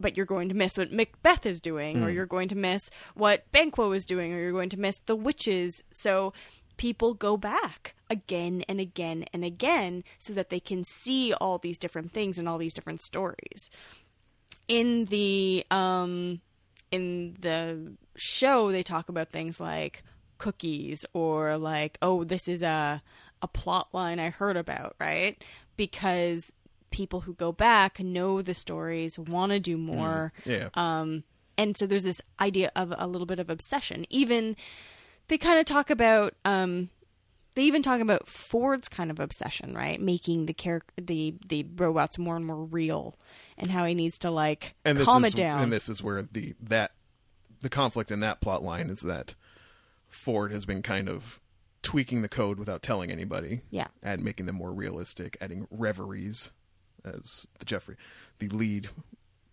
[0.00, 3.50] but you're going to miss what Macbeth is doing, or you're going to miss what
[3.50, 5.82] Banquo is doing, or you're going to miss the witches.
[5.92, 6.32] So
[6.76, 11.78] people go back again and again and again so that they can see all these
[11.78, 13.70] different things and all these different stories.
[14.68, 16.40] In the um
[16.90, 20.02] in the show they talk about things like
[20.38, 23.02] cookies or like oh this is a
[23.42, 25.42] a plot line I heard about, right?
[25.76, 26.52] Because
[26.90, 30.32] people who go back know the stories, want to do more.
[30.44, 30.68] yeah.
[30.74, 31.24] Um,
[31.56, 34.06] and so there's this idea of a little bit of obsession.
[34.10, 34.56] Even
[35.26, 36.90] they kind of talk about um,
[37.54, 40.00] they even talk about Ford's kind of obsession, right?
[40.00, 43.18] Making the char- the the robots more and more real,
[43.56, 45.64] and how he needs to like and calm is, it down.
[45.64, 46.92] And this is where the that
[47.60, 49.34] the conflict in that plot line is that
[50.08, 51.40] Ford has been kind of
[51.82, 53.60] tweaking the code without telling anybody.
[53.70, 53.88] Yeah.
[54.02, 56.50] And making them more realistic, adding reveries
[57.04, 57.96] as the Jeffrey
[58.38, 58.88] the lead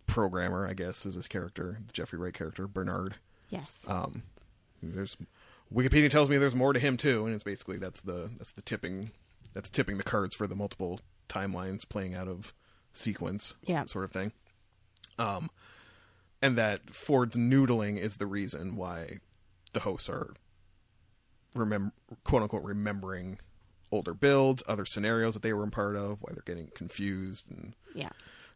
[0.08, 3.18] programmer, I guess, is his character, the Jeffrey Wright character, Bernard.
[3.50, 3.86] yes.
[3.88, 4.24] Um
[4.84, 5.18] there's
[5.74, 8.62] Wikipedia tells me there's more to him too, and it's basically that's the that's the
[8.62, 9.12] tipping
[9.54, 12.54] that's tipping the cards for the multiple timelines playing out of
[12.94, 13.86] sequence Yeah.
[13.86, 14.32] sort of thing.
[15.18, 15.50] Um
[16.46, 19.18] and that Ford's noodling is the reason why
[19.74, 20.36] the hosts are
[21.56, 21.92] remember
[22.24, 23.40] quote unquote remembering
[23.92, 27.74] older builds, other scenarios that they were in part of, why they're getting confused and
[27.96, 28.10] yeah.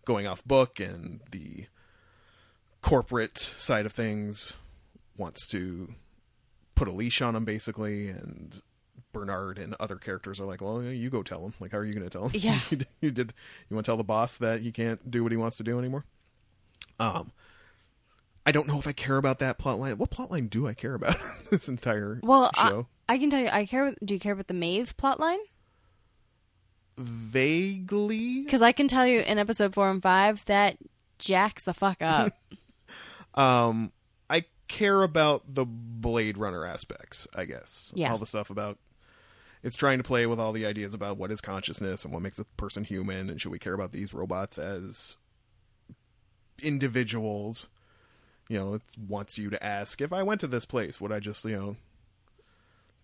[0.06, 1.66] going off book and the
[2.82, 4.54] corporate side of things
[5.18, 5.96] wants to
[6.76, 8.62] put a leash on them basically and
[9.14, 11.56] Bernard and other characters are like, "Well, you go tell him.
[11.60, 12.40] Like, how are you going to tell him?
[12.40, 12.60] Yeah.
[12.70, 13.34] you, did, you did.
[13.68, 15.80] You want to tell the boss that he can't do what he wants to do
[15.80, 16.06] anymore?"
[17.00, 17.32] Um,
[18.50, 20.00] I don't know if I care about that plot line.
[20.00, 21.16] What plot line do I care about
[21.52, 22.88] this entire Well, I, show?
[23.08, 23.94] I can tell you, I care.
[24.04, 25.38] Do you care about the Maeve plotline?
[26.98, 30.78] Vaguely, Because I can tell you in episode four and five that
[31.20, 32.34] jacks the fuck up.
[33.36, 33.92] Um,
[34.32, 37.94] I care about the Blade Runner aspects, I guess.
[37.96, 38.12] Yeah.
[38.12, 38.80] All the stuff about
[39.62, 42.40] it's trying to play with all the ideas about what is consciousness and what makes
[42.40, 45.18] a person human, and should we care about these robots as
[46.64, 47.68] individuals?
[48.50, 51.20] You know, it wants you to ask if I went to this place, would I
[51.20, 51.76] just, you know,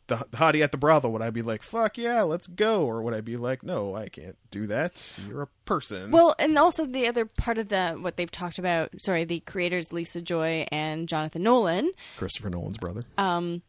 [0.07, 2.85] the the hottie at the brothel, would I be like, fuck yeah, let's go?
[2.85, 5.13] Or would I be like, no, I can't do that.
[5.27, 6.11] You're a person.
[6.11, 8.89] well, and also the other part of the what they've talked about.
[8.99, 11.91] Sorry, the creators Lisa Joy and Jonathan Nolan.
[12.17, 13.03] Christopher Nolan's brother.
[13.17, 13.61] Um,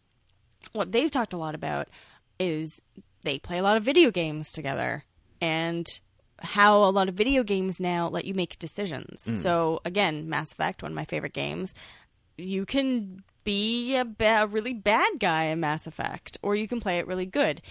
[0.72, 1.88] what they've talked a lot about
[2.38, 2.80] is
[3.22, 5.04] they play a lot of video games together
[5.40, 5.86] and
[6.40, 9.26] how a lot of video games now let you make decisions.
[9.26, 9.36] Mm.
[9.38, 11.74] So again, Mass Effect, one of my favorite games,
[12.36, 16.80] you can be a, ba- a really bad guy in Mass Effect, or you can
[16.80, 17.62] play it really good.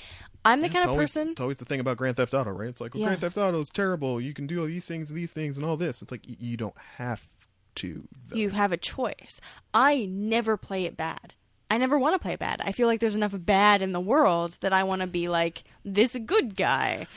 [0.44, 1.30] I'm the It's kind of always, person.
[1.30, 2.70] It's always the thing about Grand Theft Auto, right?
[2.70, 3.08] It's like, well, Yeah.
[3.10, 4.22] Grand Theft Auto is terrible.
[4.22, 6.02] You can do all these things, these things, and all this.
[6.02, 7.28] It's like y- you don't have
[7.76, 8.08] to.
[8.30, 8.36] Though.
[8.38, 9.42] you have a choice.
[9.74, 11.34] I never play it bad.
[11.70, 12.62] I never want to play it bad.
[12.64, 15.64] I feel like there's enough bad in the world that I want to be like
[15.84, 17.08] this good guy.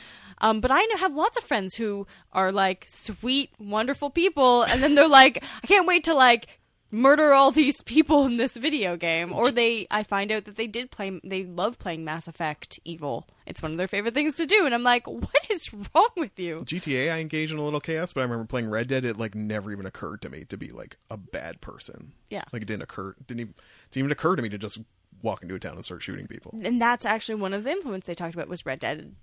[0.40, 4.82] Um, but I know, have lots of friends who are like sweet, wonderful people, and
[4.82, 6.46] then they're like, I can't wait to like
[6.90, 9.32] murder all these people in this video game.
[9.32, 13.28] Or they, I find out that they did play, they love playing Mass Effect Evil.
[13.46, 16.38] It's one of their favorite things to do, and I'm like, what is wrong with
[16.38, 16.56] you?
[16.56, 19.04] GTA, I engage in a little chaos, but I remember playing Red Dead.
[19.04, 22.12] It like never even occurred to me to be like a bad person.
[22.30, 22.44] Yeah.
[22.52, 23.14] like it didn't occur.
[23.26, 23.54] Didn't even,
[23.90, 24.80] didn't even occur to me to just
[25.22, 26.54] walk into a town and start shooting people.
[26.64, 29.14] and that's actually one of the influence they talked about was Red Dead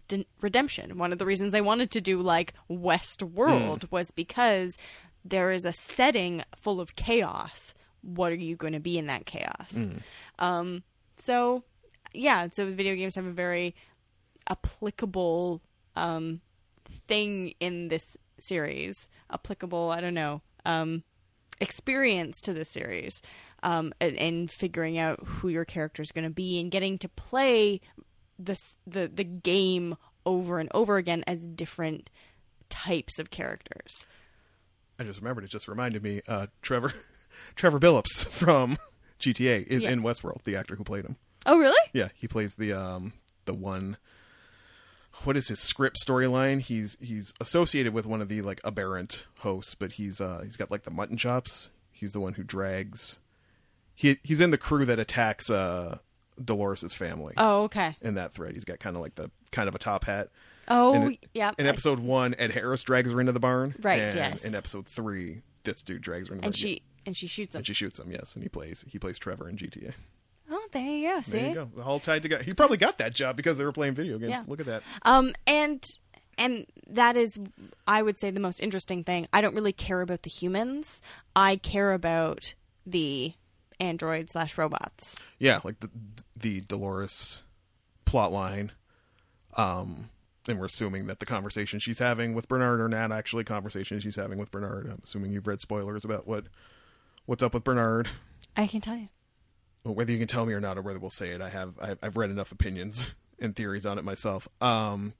[0.41, 0.97] Redemption.
[0.97, 4.77] One of the reasons they wanted to do like Westworld was because
[5.23, 7.73] there is a setting full of chaos.
[8.01, 9.85] What are you going to be in that chaos?
[10.39, 10.83] Um,
[11.17, 11.63] so
[12.13, 13.75] yeah, so video games have a very
[14.49, 15.61] applicable
[15.95, 16.41] um,
[17.07, 19.09] thing in this series.
[19.31, 20.41] Applicable, I don't know.
[20.65, 21.03] Um,
[21.61, 23.21] experience to the series
[23.65, 27.09] um, and, and figuring out who your character is going to be and getting to
[27.09, 27.81] play
[28.39, 32.09] this the the game over and over again as different
[32.69, 34.05] types of characters.
[34.99, 35.43] I just remembered.
[35.43, 36.21] It just reminded me.
[36.27, 36.93] Uh, Trevor,
[37.55, 38.77] Trevor Philips from
[39.19, 39.91] GTA is Yeah.
[39.91, 40.43] in Westworld.
[40.43, 41.17] The actor who played him.
[41.45, 41.79] Oh, really?
[41.93, 43.13] Yeah, he plays the um
[43.45, 43.97] the one.
[45.23, 46.59] What is his script storyline?
[46.59, 50.71] He's he's associated with one of the like aberrant hosts, but he's uh he's got
[50.71, 51.69] like the mutton chops.
[51.91, 53.19] He's the one who drags.
[53.95, 55.99] He he's in the crew that attacks uh
[56.43, 57.33] Dolores's family.
[57.37, 57.95] Oh, okay.
[58.01, 60.29] In that thread, he's got kind of like the kind of a top hat.
[60.67, 61.51] Oh, In yeah.
[61.57, 63.75] In episode one, Ed Harris drags her into the barn.
[63.81, 64.43] Right, And yes.
[64.43, 66.59] In episode three, this dude drags her into the and barn.
[66.59, 67.59] she and she shoots him.
[67.59, 68.11] and she shoots him.
[68.11, 69.93] Yes, and he plays he plays Trevor in GTA.
[70.51, 71.21] oh, there you go.
[71.21, 71.81] See, There you go.
[71.83, 72.43] All tied together.
[72.43, 74.31] He probably got that job because they were playing video games.
[74.31, 74.43] Yeah.
[74.47, 74.83] Look at that.
[75.03, 75.83] Um, and
[76.37, 77.37] and that is,
[77.87, 79.27] I would say, the most interesting thing.
[79.31, 81.01] I don't really care about the humans.
[81.35, 82.55] I care about
[82.85, 83.33] the
[83.79, 85.17] android slash robots.
[85.39, 85.89] Yeah, like the
[86.35, 87.43] the Dolores
[88.05, 88.71] plot line.
[89.57, 90.09] Um,
[90.47, 94.15] and we're assuming that the conversation she's having with Bernard are not actually conversations she's
[94.17, 94.85] having with Bernard.
[94.87, 96.45] I'm assuming you've read spoilers about what
[97.25, 98.09] what's up with Bernard.
[98.55, 99.09] I can tell you.
[99.83, 101.73] Well, whether you can tell me or not, or whether we'll say it, I have
[101.81, 104.47] I- I've read enough opinions and theories on it myself.
[104.61, 105.13] Um,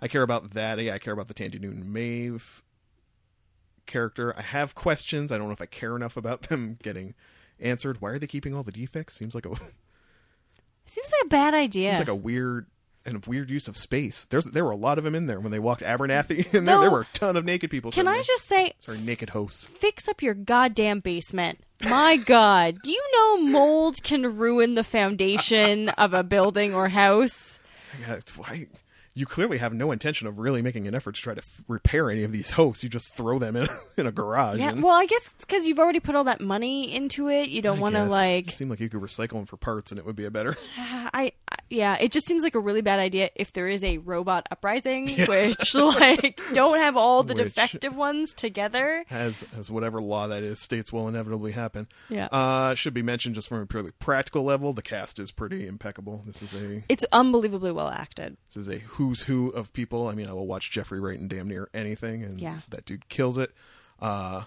[0.00, 0.78] I care about that.
[0.80, 2.62] Yeah, I care about the Thandie Newton Maeve
[3.86, 4.36] character.
[4.36, 5.32] I have questions.
[5.32, 7.14] I don't know if I care enough about them getting
[7.60, 8.00] answered.
[8.00, 9.14] Why are they keeping all the defects?
[9.14, 9.50] Seems like a
[10.86, 11.90] Seems like a bad idea.
[11.90, 12.66] seems like a weird
[13.04, 14.26] and weird use of space.
[14.30, 16.80] There's there were a lot of them in there when they walked Abernathy in there.
[16.80, 17.90] There were a ton of naked people.
[17.90, 19.66] Can I just say, sorry naked hosts?
[19.66, 21.60] fix up your goddamn basement?
[21.82, 27.58] My God, do you know mold can ruin the foundation of a building or house?
[28.36, 28.66] Why
[29.14, 32.10] you clearly have no intention of really making an effort to try to f- repair
[32.10, 32.82] any of these hosts.
[32.82, 34.58] You just throw them in in a garage.
[34.58, 37.48] Yeah, and well, I guess it's because you've already put all that money into it.
[37.50, 38.48] You don't want to like.
[38.48, 40.56] It seemed like you could recycle them for parts, and it would be a better.
[40.78, 41.32] I, I
[41.72, 45.08] yeah, it just seems like a really bad idea if there is a robot uprising,
[45.26, 49.04] which like don't have all the Which- defective ones together.
[49.10, 51.88] as as whatever law that is states will inevitably happen.
[52.08, 52.26] Yeah.
[52.26, 54.72] Uh, should be mentioned just from a purely practical level.
[54.72, 56.22] The cast is pretty impeccable.
[56.26, 58.36] This is a It's unbelievably well acted.
[58.48, 60.08] this is a who's who of people.
[60.08, 62.60] I mean, I will watch Jeffrey Wright in damn near anything, and Yeah.
[62.70, 63.52] that dude kills it.
[64.00, 64.44] Uh,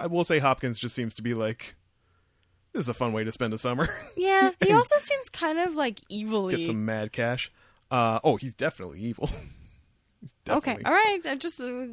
[0.00, 1.74] I will say Hopkins just seems to be like
[2.78, 3.88] this is a fun way to spend a summer.
[4.16, 6.56] Yeah, he also seems kind of like evilly.
[6.56, 7.50] Get some mad cash.
[7.90, 9.28] Uh, oh, he's definitely evil.
[10.20, 11.24] He's okay, all right.
[11.24, 11.86] I just uh,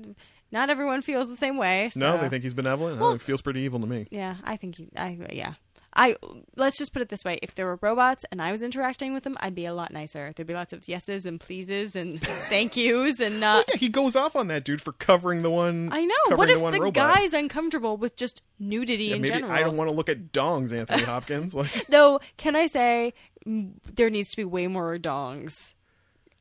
[0.51, 1.91] not everyone feels the same way.
[1.95, 2.99] No, they think he's benevolent.
[2.99, 4.07] Well- no, he feels pretty evil to me.
[4.09, 4.89] Yeah, I think he.
[4.97, 5.53] I yeah.
[5.95, 6.15] I
[6.57, 9.23] let's just put it this way: if there were robots and I was interacting with
[9.23, 10.33] them, I'd be a lot nicer.
[10.35, 13.65] There'd be lots of yeses and pleases and thank yous and not.
[13.69, 15.89] Yeah, he goes off on that dude for covering the one.
[15.91, 16.35] I know.
[16.35, 16.93] What if the robot.
[16.93, 19.51] guy's uncomfortable with just nudity Yeah, in maybe general?
[19.53, 21.55] I don't want to look at dongs, Anthony Hopkins.
[21.55, 23.13] Like, Though, can I say
[23.45, 25.75] there needs to be way more dongs?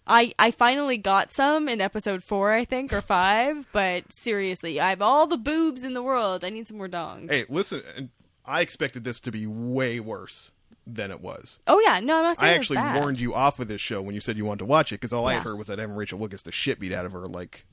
[0.07, 3.67] I I finally got some in episode four, I think, or five.
[3.73, 6.45] But seriously, I have all the boobs in the world.
[6.45, 7.31] I need some more dongs.
[7.31, 8.11] hey, listen,
[8.47, 10.51] I expected this to be way worse
[10.87, 11.59] than it was.
[11.67, 14.15] Oh yeah, no, I'm not saying I actually warned you off of this show when
[14.15, 15.39] you said you wanted to watch it because all I Yeah.
[15.39, 17.27] had heard was that Evan Rachel Wood gets the shit beat out of her.
[17.27, 17.65] Like,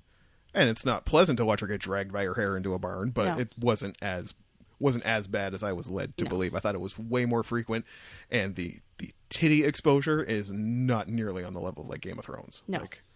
[0.53, 3.09] and it's not pleasant to watch her get dragged by her hair into a barn,
[3.09, 3.39] but No.
[3.41, 4.33] it wasn't as
[4.79, 6.29] wasn't as bad as I was led to No.
[6.29, 6.55] believe.
[6.55, 7.85] I thought it was way more frequent,
[8.31, 12.25] and the the titty exposure is not nearly on the level of like Game of
[12.25, 12.63] Thrones.
[12.67, 12.79] No.
[12.79, 13.10] Like, No.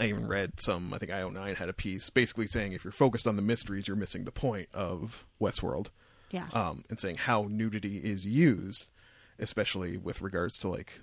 [0.00, 0.92] I even read some.
[0.92, 3.96] I think IO9 had a piece basically saying if you're focused on the mysteries, you're
[3.96, 5.88] missing the point of Westworld.
[6.30, 6.48] Yeah.
[6.52, 8.88] Um, and saying how nudity is used,
[9.38, 11.00] especially with regards to like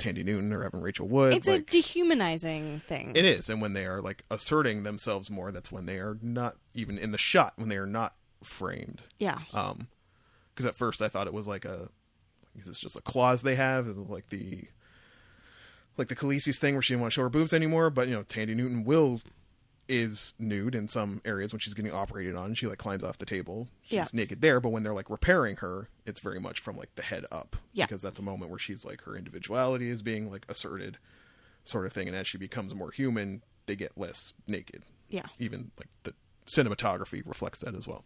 [0.00, 1.32] Thandie Newton or Evan Rachel Wood.
[1.32, 3.14] it's like, a dehumanizing thing.
[3.14, 6.56] it is, and when they are like asserting themselves more, that's when they are not
[6.74, 9.02] even in the shot when they are not framed.
[9.18, 9.40] yeah.
[9.52, 9.88] Um,
[10.54, 11.88] because at first I thought it was like a,
[12.58, 14.64] is this just a clause they have, Is like the,
[15.98, 18.14] like the Khaleesi's thing where she didn't want to show her boobs anymore, but you
[18.14, 19.20] know Thandie Newton will
[19.90, 22.54] is nude in some areas when she's getting operated on.
[22.54, 24.04] She like climbs off the table, she's Yeah.
[24.12, 27.24] naked there, but when they're like repairing her, it's very much from like the head
[27.32, 27.86] up, Yeah.
[27.86, 30.98] because that's a moment where she's like her individuality is being like asserted,
[31.64, 35.26] sort of thing, and as she becomes more human, they get less naked Yeah.
[35.38, 36.14] even like the
[36.46, 38.04] cinematography reflects that as well.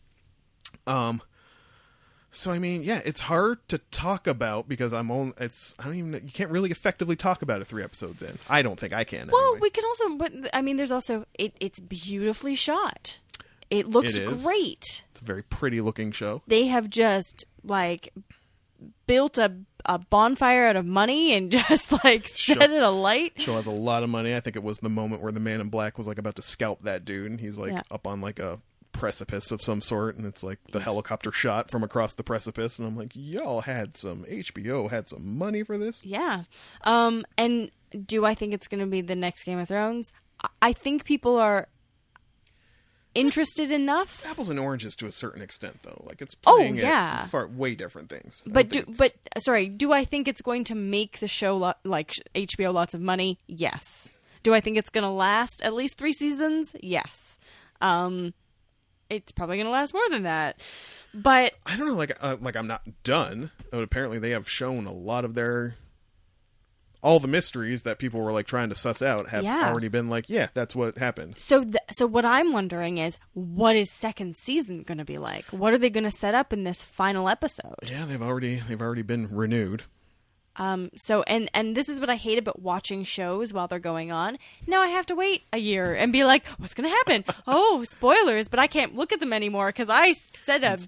[0.87, 1.21] Um
[2.35, 5.95] so I mean, yeah, it's hard to talk about because I'm on it's I don't
[5.97, 8.39] even you can't really effectively talk about it 3 episodes in.
[8.49, 9.61] I don't think I can Well, anyway.
[9.61, 11.55] we can also, but I mean, there's also it.
[11.61, 13.17] It's beautifully shot.
[13.71, 15.05] It looks It great.
[15.13, 16.43] it's a very pretty looking show.
[16.47, 18.13] They have just like
[19.07, 19.53] built a
[19.85, 22.55] a bonfire out of money and just like Sure.
[22.57, 23.33] set it alight.
[23.37, 24.35] Show has a lot of money.
[24.35, 26.43] I think it was the moment where the man in black was like about to
[26.43, 27.83] scalp that dude and he's like Yeah.
[27.91, 28.61] up on like a
[29.03, 32.87] precipice of some sort and it's like the helicopter shot from across the precipice and
[32.87, 36.05] I'm like y'all had some HBO had some money for this.
[36.05, 36.45] Yeah.
[36.85, 37.25] Um.
[37.37, 37.73] And
[38.07, 40.13] do I think it's going to be the next Game of Thrones?
[40.61, 41.67] I- think people are
[43.15, 44.25] interested enough.
[44.31, 47.27] apples and oranges to a certain extent though like it's Oh, playing at yeah.
[47.27, 50.75] far way different things But do it's- but sorry, do I think it's going to
[50.77, 53.39] make the show lo- like HBO lots of money?
[53.49, 54.09] Yes.
[54.45, 56.75] Do I think it's going to last at least 3 seasons?
[56.81, 57.39] Yes.
[57.81, 58.33] Um
[59.17, 60.61] it's probably going to last more than that.
[61.15, 64.87] But i don't know like uh, like i'm not done but apparently they have shown
[64.87, 65.75] a lot of their
[67.03, 69.69] all the mysteries that people were like trying to suss out have Yeah.
[69.71, 73.77] already been like yeah that's what happened so th- so what I'm wondering is what
[73.77, 75.45] is second season going to be like?
[75.51, 77.75] What are they going to set up in this final episode?
[77.83, 79.83] yeah they've already they've already been renewed
[80.57, 84.13] Um, so and and this is what I hate about watching shows while they're going
[84.13, 84.39] on.
[84.67, 87.25] Now I have to wait a year and be like, what's gonna happen?
[87.47, 88.49] oh, spoilers!
[88.49, 90.79] But I can't look at them anymore because I said a.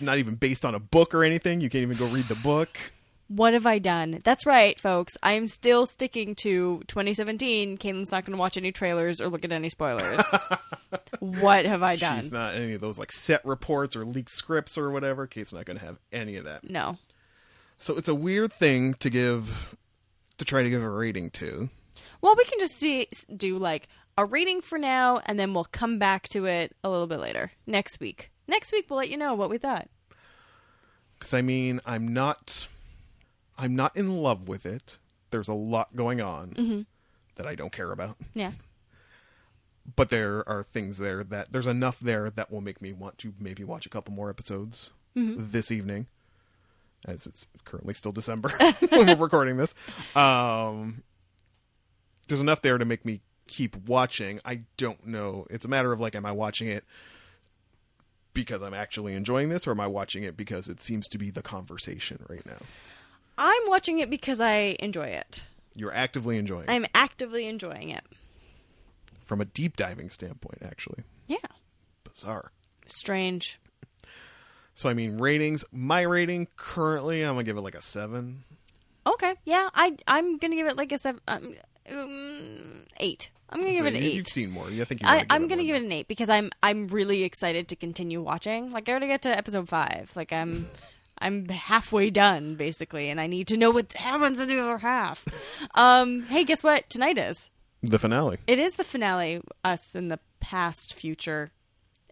[0.00, 2.78] not even based on a book or anything you can't even go read the book
[3.28, 4.20] What have I done?
[4.22, 5.16] That's right, folks.
[5.22, 7.76] I am still sticking to 2017.
[7.78, 10.22] Caitlin's not going to watch any trailers or look at any spoilers.
[11.18, 12.22] what have I done?
[12.22, 15.64] she's not any of those like set reports or leaked scripts or whatever kate's not
[15.64, 16.98] going to have any of that no.
[17.78, 19.76] So it's a weird thing to give
[20.38, 21.68] to try to give a rating to
[22.20, 25.98] Well, we can just see do like a rating for now, and then we'll come
[25.98, 28.30] back to it a little bit later next week.
[28.48, 29.88] Next week, we'll let you know what we thought.
[31.18, 32.68] because I mean, I'm not,
[33.58, 34.98] I'm not in love with it.
[35.30, 36.80] there's a lot going on mm-hmm.
[37.36, 38.16] that I don't care about.
[38.34, 38.52] Yeah.
[39.94, 43.34] But there are things there that there's enough there that will make me want to
[43.38, 45.50] maybe watch a couple more episodes mm-hmm.
[45.50, 46.06] this evening,
[47.06, 48.48] as it's currently still December
[48.90, 49.74] when we're recording this.
[50.14, 51.02] Um,
[52.28, 54.40] there's enough there to make me keep watching.
[54.44, 55.46] I don't know.
[55.50, 56.84] It's a matter of like, am I watching it
[58.34, 61.30] because I'm actually enjoying this, or am I watching it because it seems to be
[61.30, 62.58] the conversation right now?
[63.38, 65.42] I'm watching it because I enjoy it.
[65.74, 66.70] You're actively enjoying it.
[66.70, 68.04] I'm actively enjoying it.
[69.24, 71.02] from a deep diving standpoint, actually.
[71.26, 71.38] Yeah.
[72.04, 72.52] Bizarre.
[72.88, 73.58] Strange.
[74.76, 75.64] So I mean, ratings.
[75.72, 78.44] My rating currently, I'm gonna give it like a seven.
[79.06, 79.34] Okay.
[79.44, 79.70] Yeah.
[79.74, 81.20] I I'm gonna give it like a seven.
[81.26, 81.54] Um,
[81.90, 83.30] um, eight.
[83.48, 84.14] I'm gonna give it an you- eight.
[84.14, 84.70] You've seen more.
[84.70, 87.68] You think you I, I'm gonna give it an eight because I'm I'm really excited
[87.68, 88.70] to continue watching.
[88.70, 90.12] Like I already got to episode five.
[90.14, 90.68] Like I'm
[91.18, 95.24] I'm halfway done basically, and I need to know what happens in the other half.
[95.74, 96.90] um, hey, guess what?
[96.90, 97.48] Tonight is.
[97.82, 98.36] the finale.
[98.46, 99.40] It is the finale.
[99.64, 101.50] Us in the past, future.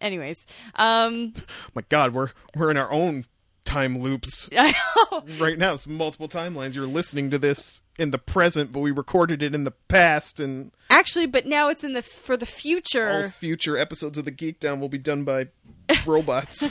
[0.00, 1.34] Anyways, um,
[1.74, 3.24] My God, we're we're in our own
[3.64, 4.74] time loops I
[5.10, 5.24] know.
[5.38, 5.74] right now.
[5.74, 6.74] It's multiple timelines.
[6.74, 10.72] You're listening to this in the present, but we recorded it in the past, and
[10.90, 13.28] Actually, but now it's in the for the all future.
[13.30, 15.48] future episodes of the Geek Down will be done by
[16.06, 16.70] robots.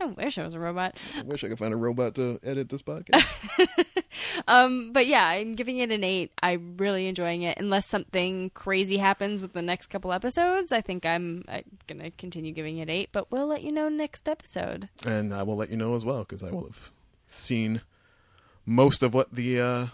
[0.00, 0.96] I wish I was a robot.
[1.16, 3.24] I wish I could find a robot to edit this podcast.
[4.48, 6.32] Um, but yeah, I'm giving it an eight.
[6.42, 7.58] I'm really enjoying it.
[7.58, 12.52] Unless something crazy happens with the next couple episodes, I think I'm uh, gonna continue
[12.52, 13.10] giving it eight.
[13.12, 14.88] But we'll let you know next episode.
[15.06, 16.90] and I will let you know as well because I will have
[17.28, 17.80] seen
[18.66, 19.86] most of what the uh,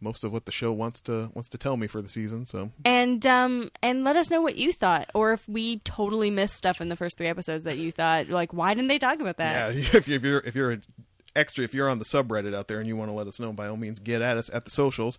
[0.00, 2.46] most of what the show wants to wants to tell me for the season.
[2.46, 6.56] So And um, and let us know what you thought, or if we totally missed
[6.56, 9.36] stuff in the first three episodes that you thought, like, why didn't they talk about
[9.38, 9.74] that?
[9.74, 10.78] yeah, if, you, if you're if you're
[11.36, 13.52] extra, if you're on the subreddit out there and you want to let us know,
[13.52, 15.18] by all means, get at us at the socials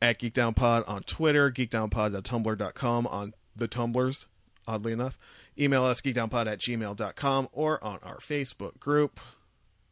[0.00, 4.26] at GeekdownPod on Twitter, geekdownpod.tumblr.com on the Tumblrs.
[4.66, 5.18] Oddly enough,
[5.58, 9.18] email us geekdownpod at gmail.com or on our Facebook group,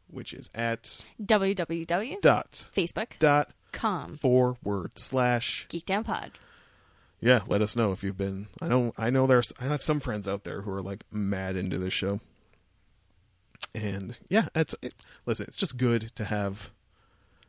[0.09, 3.49] which is at www.facebook.com dot
[4.19, 6.31] forward slash geekdownpod.
[7.19, 9.99] Yeah let us know if you've been i know i know there's i have some
[9.99, 12.19] friends out there who are like mad into this show
[13.75, 14.95] and yeah it's it,
[15.25, 16.71] listen it's just good to have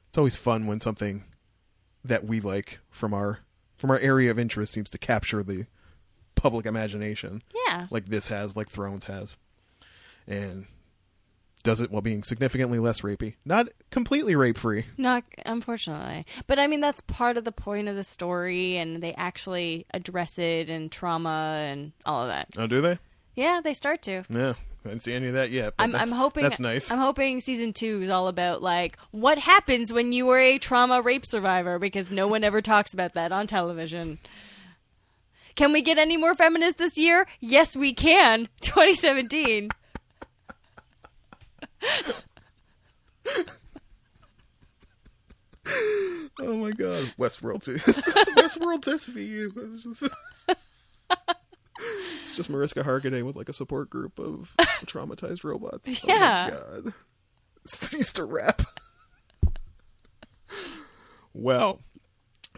[0.08, 1.24] it's always fun when something
[2.04, 3.40] that we like from our
[3.76, 5.66] from our area of interest seems to capture the
[6.34, 7.86] public imagination Yeah.
[7.90, 9.36] like this has like thrones has
[10.26, 10.66] and
[11.64, 16.66] does it while being significantly less rapey not completely rape free Not unfortunately, but I
[16.66, 20.90] mean that's part of the point of the story, and they actually address it and
[20.90, 22.48] trauma and all of that.
[22.56, 22.98] oh do they
[23.34, 24.24] Yeah, they start to.
[24.30, 24.54] yeah
[24.84, 27.72] i didn't see any of that yet I'm, I'm hoping that's nice I'm hoping season
[27.72, 32.10] two is all about like what happens when you are a trauma rape survivor because
[32.10, 34.18] no one ever talks about that on television.
[35.56, 37.26] Can we get any more feminists this year?
[37.40, 38.48] Yes, we can.
[38.60, 39.70] 2017.
[46.40, 47.74] Oh my god, Westworld too.
[48.36, 49.52] Westworld SVU.
[49.74, 50.14] It's just,
[52.22, 54.54] it's just Mariska Hargitay with like a support group of
[54.86, 55.88] traumatized robots.
[56.04, 56.50] Yeah.
[56.52, 56.94] Oh my god.
[57.92, 58.62] Used to rap.
[61.34, 61.80] well,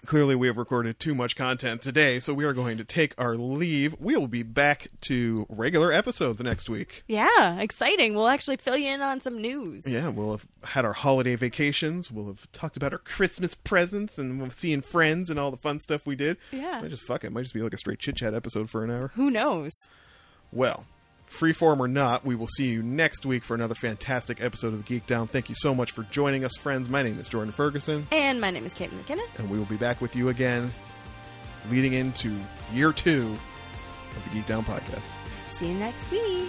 [0.07, 3.37] clearly we have recorded too much content today, so we are going to take our
[3.37, 3.95] leave.
[3.99, 7.05] We will be back to regular episodes next week.
[7.07, 8.15] Yeah, exciting.
[8.15, 9.87] We'll actually fill you in on some news.
[9.87, 12.11] Yeah, we'll have had our holiday vacations.
[12.11, 15.81] We'll have talked about our Christmas presents and we'll seeing friends and all the fun
[15.81, 16.37] stuff we did.
[16.53, 16.81] Yeah.
[16.81, 17.33] Might just fuck it.
[17.33, 19.13] Might just be like a straight chit chat episode for an hour.
[19.15, 19.89] Who knows?
[20.53, 20.87] Well,
[21.31, 24.83] freeform or not, we will see you next week for another fantastic episode of the
[24.85, 25.27] Geek Down.
[25.27, 26.89] Thank you so much for joining us, friends.
[26.91, 29.27] My name is Jordan Ferguson, And my name is Kate McKinnon.
[29.39, 30.71] and we will be back with you again
[31.71, 32.35] leading into
[32.73, 33.37] year two
[34.17, 35.03] of the Geek Down podcast.
[35.57, 36.49] See you next week.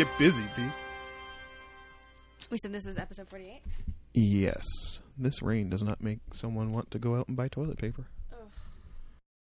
[0.00, 0.62] Get busy, B.
[2.48, 3.60] We said this was episode 48.
[4.14, 4.64] Yes.
[5.18, 8.06] This rain does not make someone want to go out and buy toilet paper.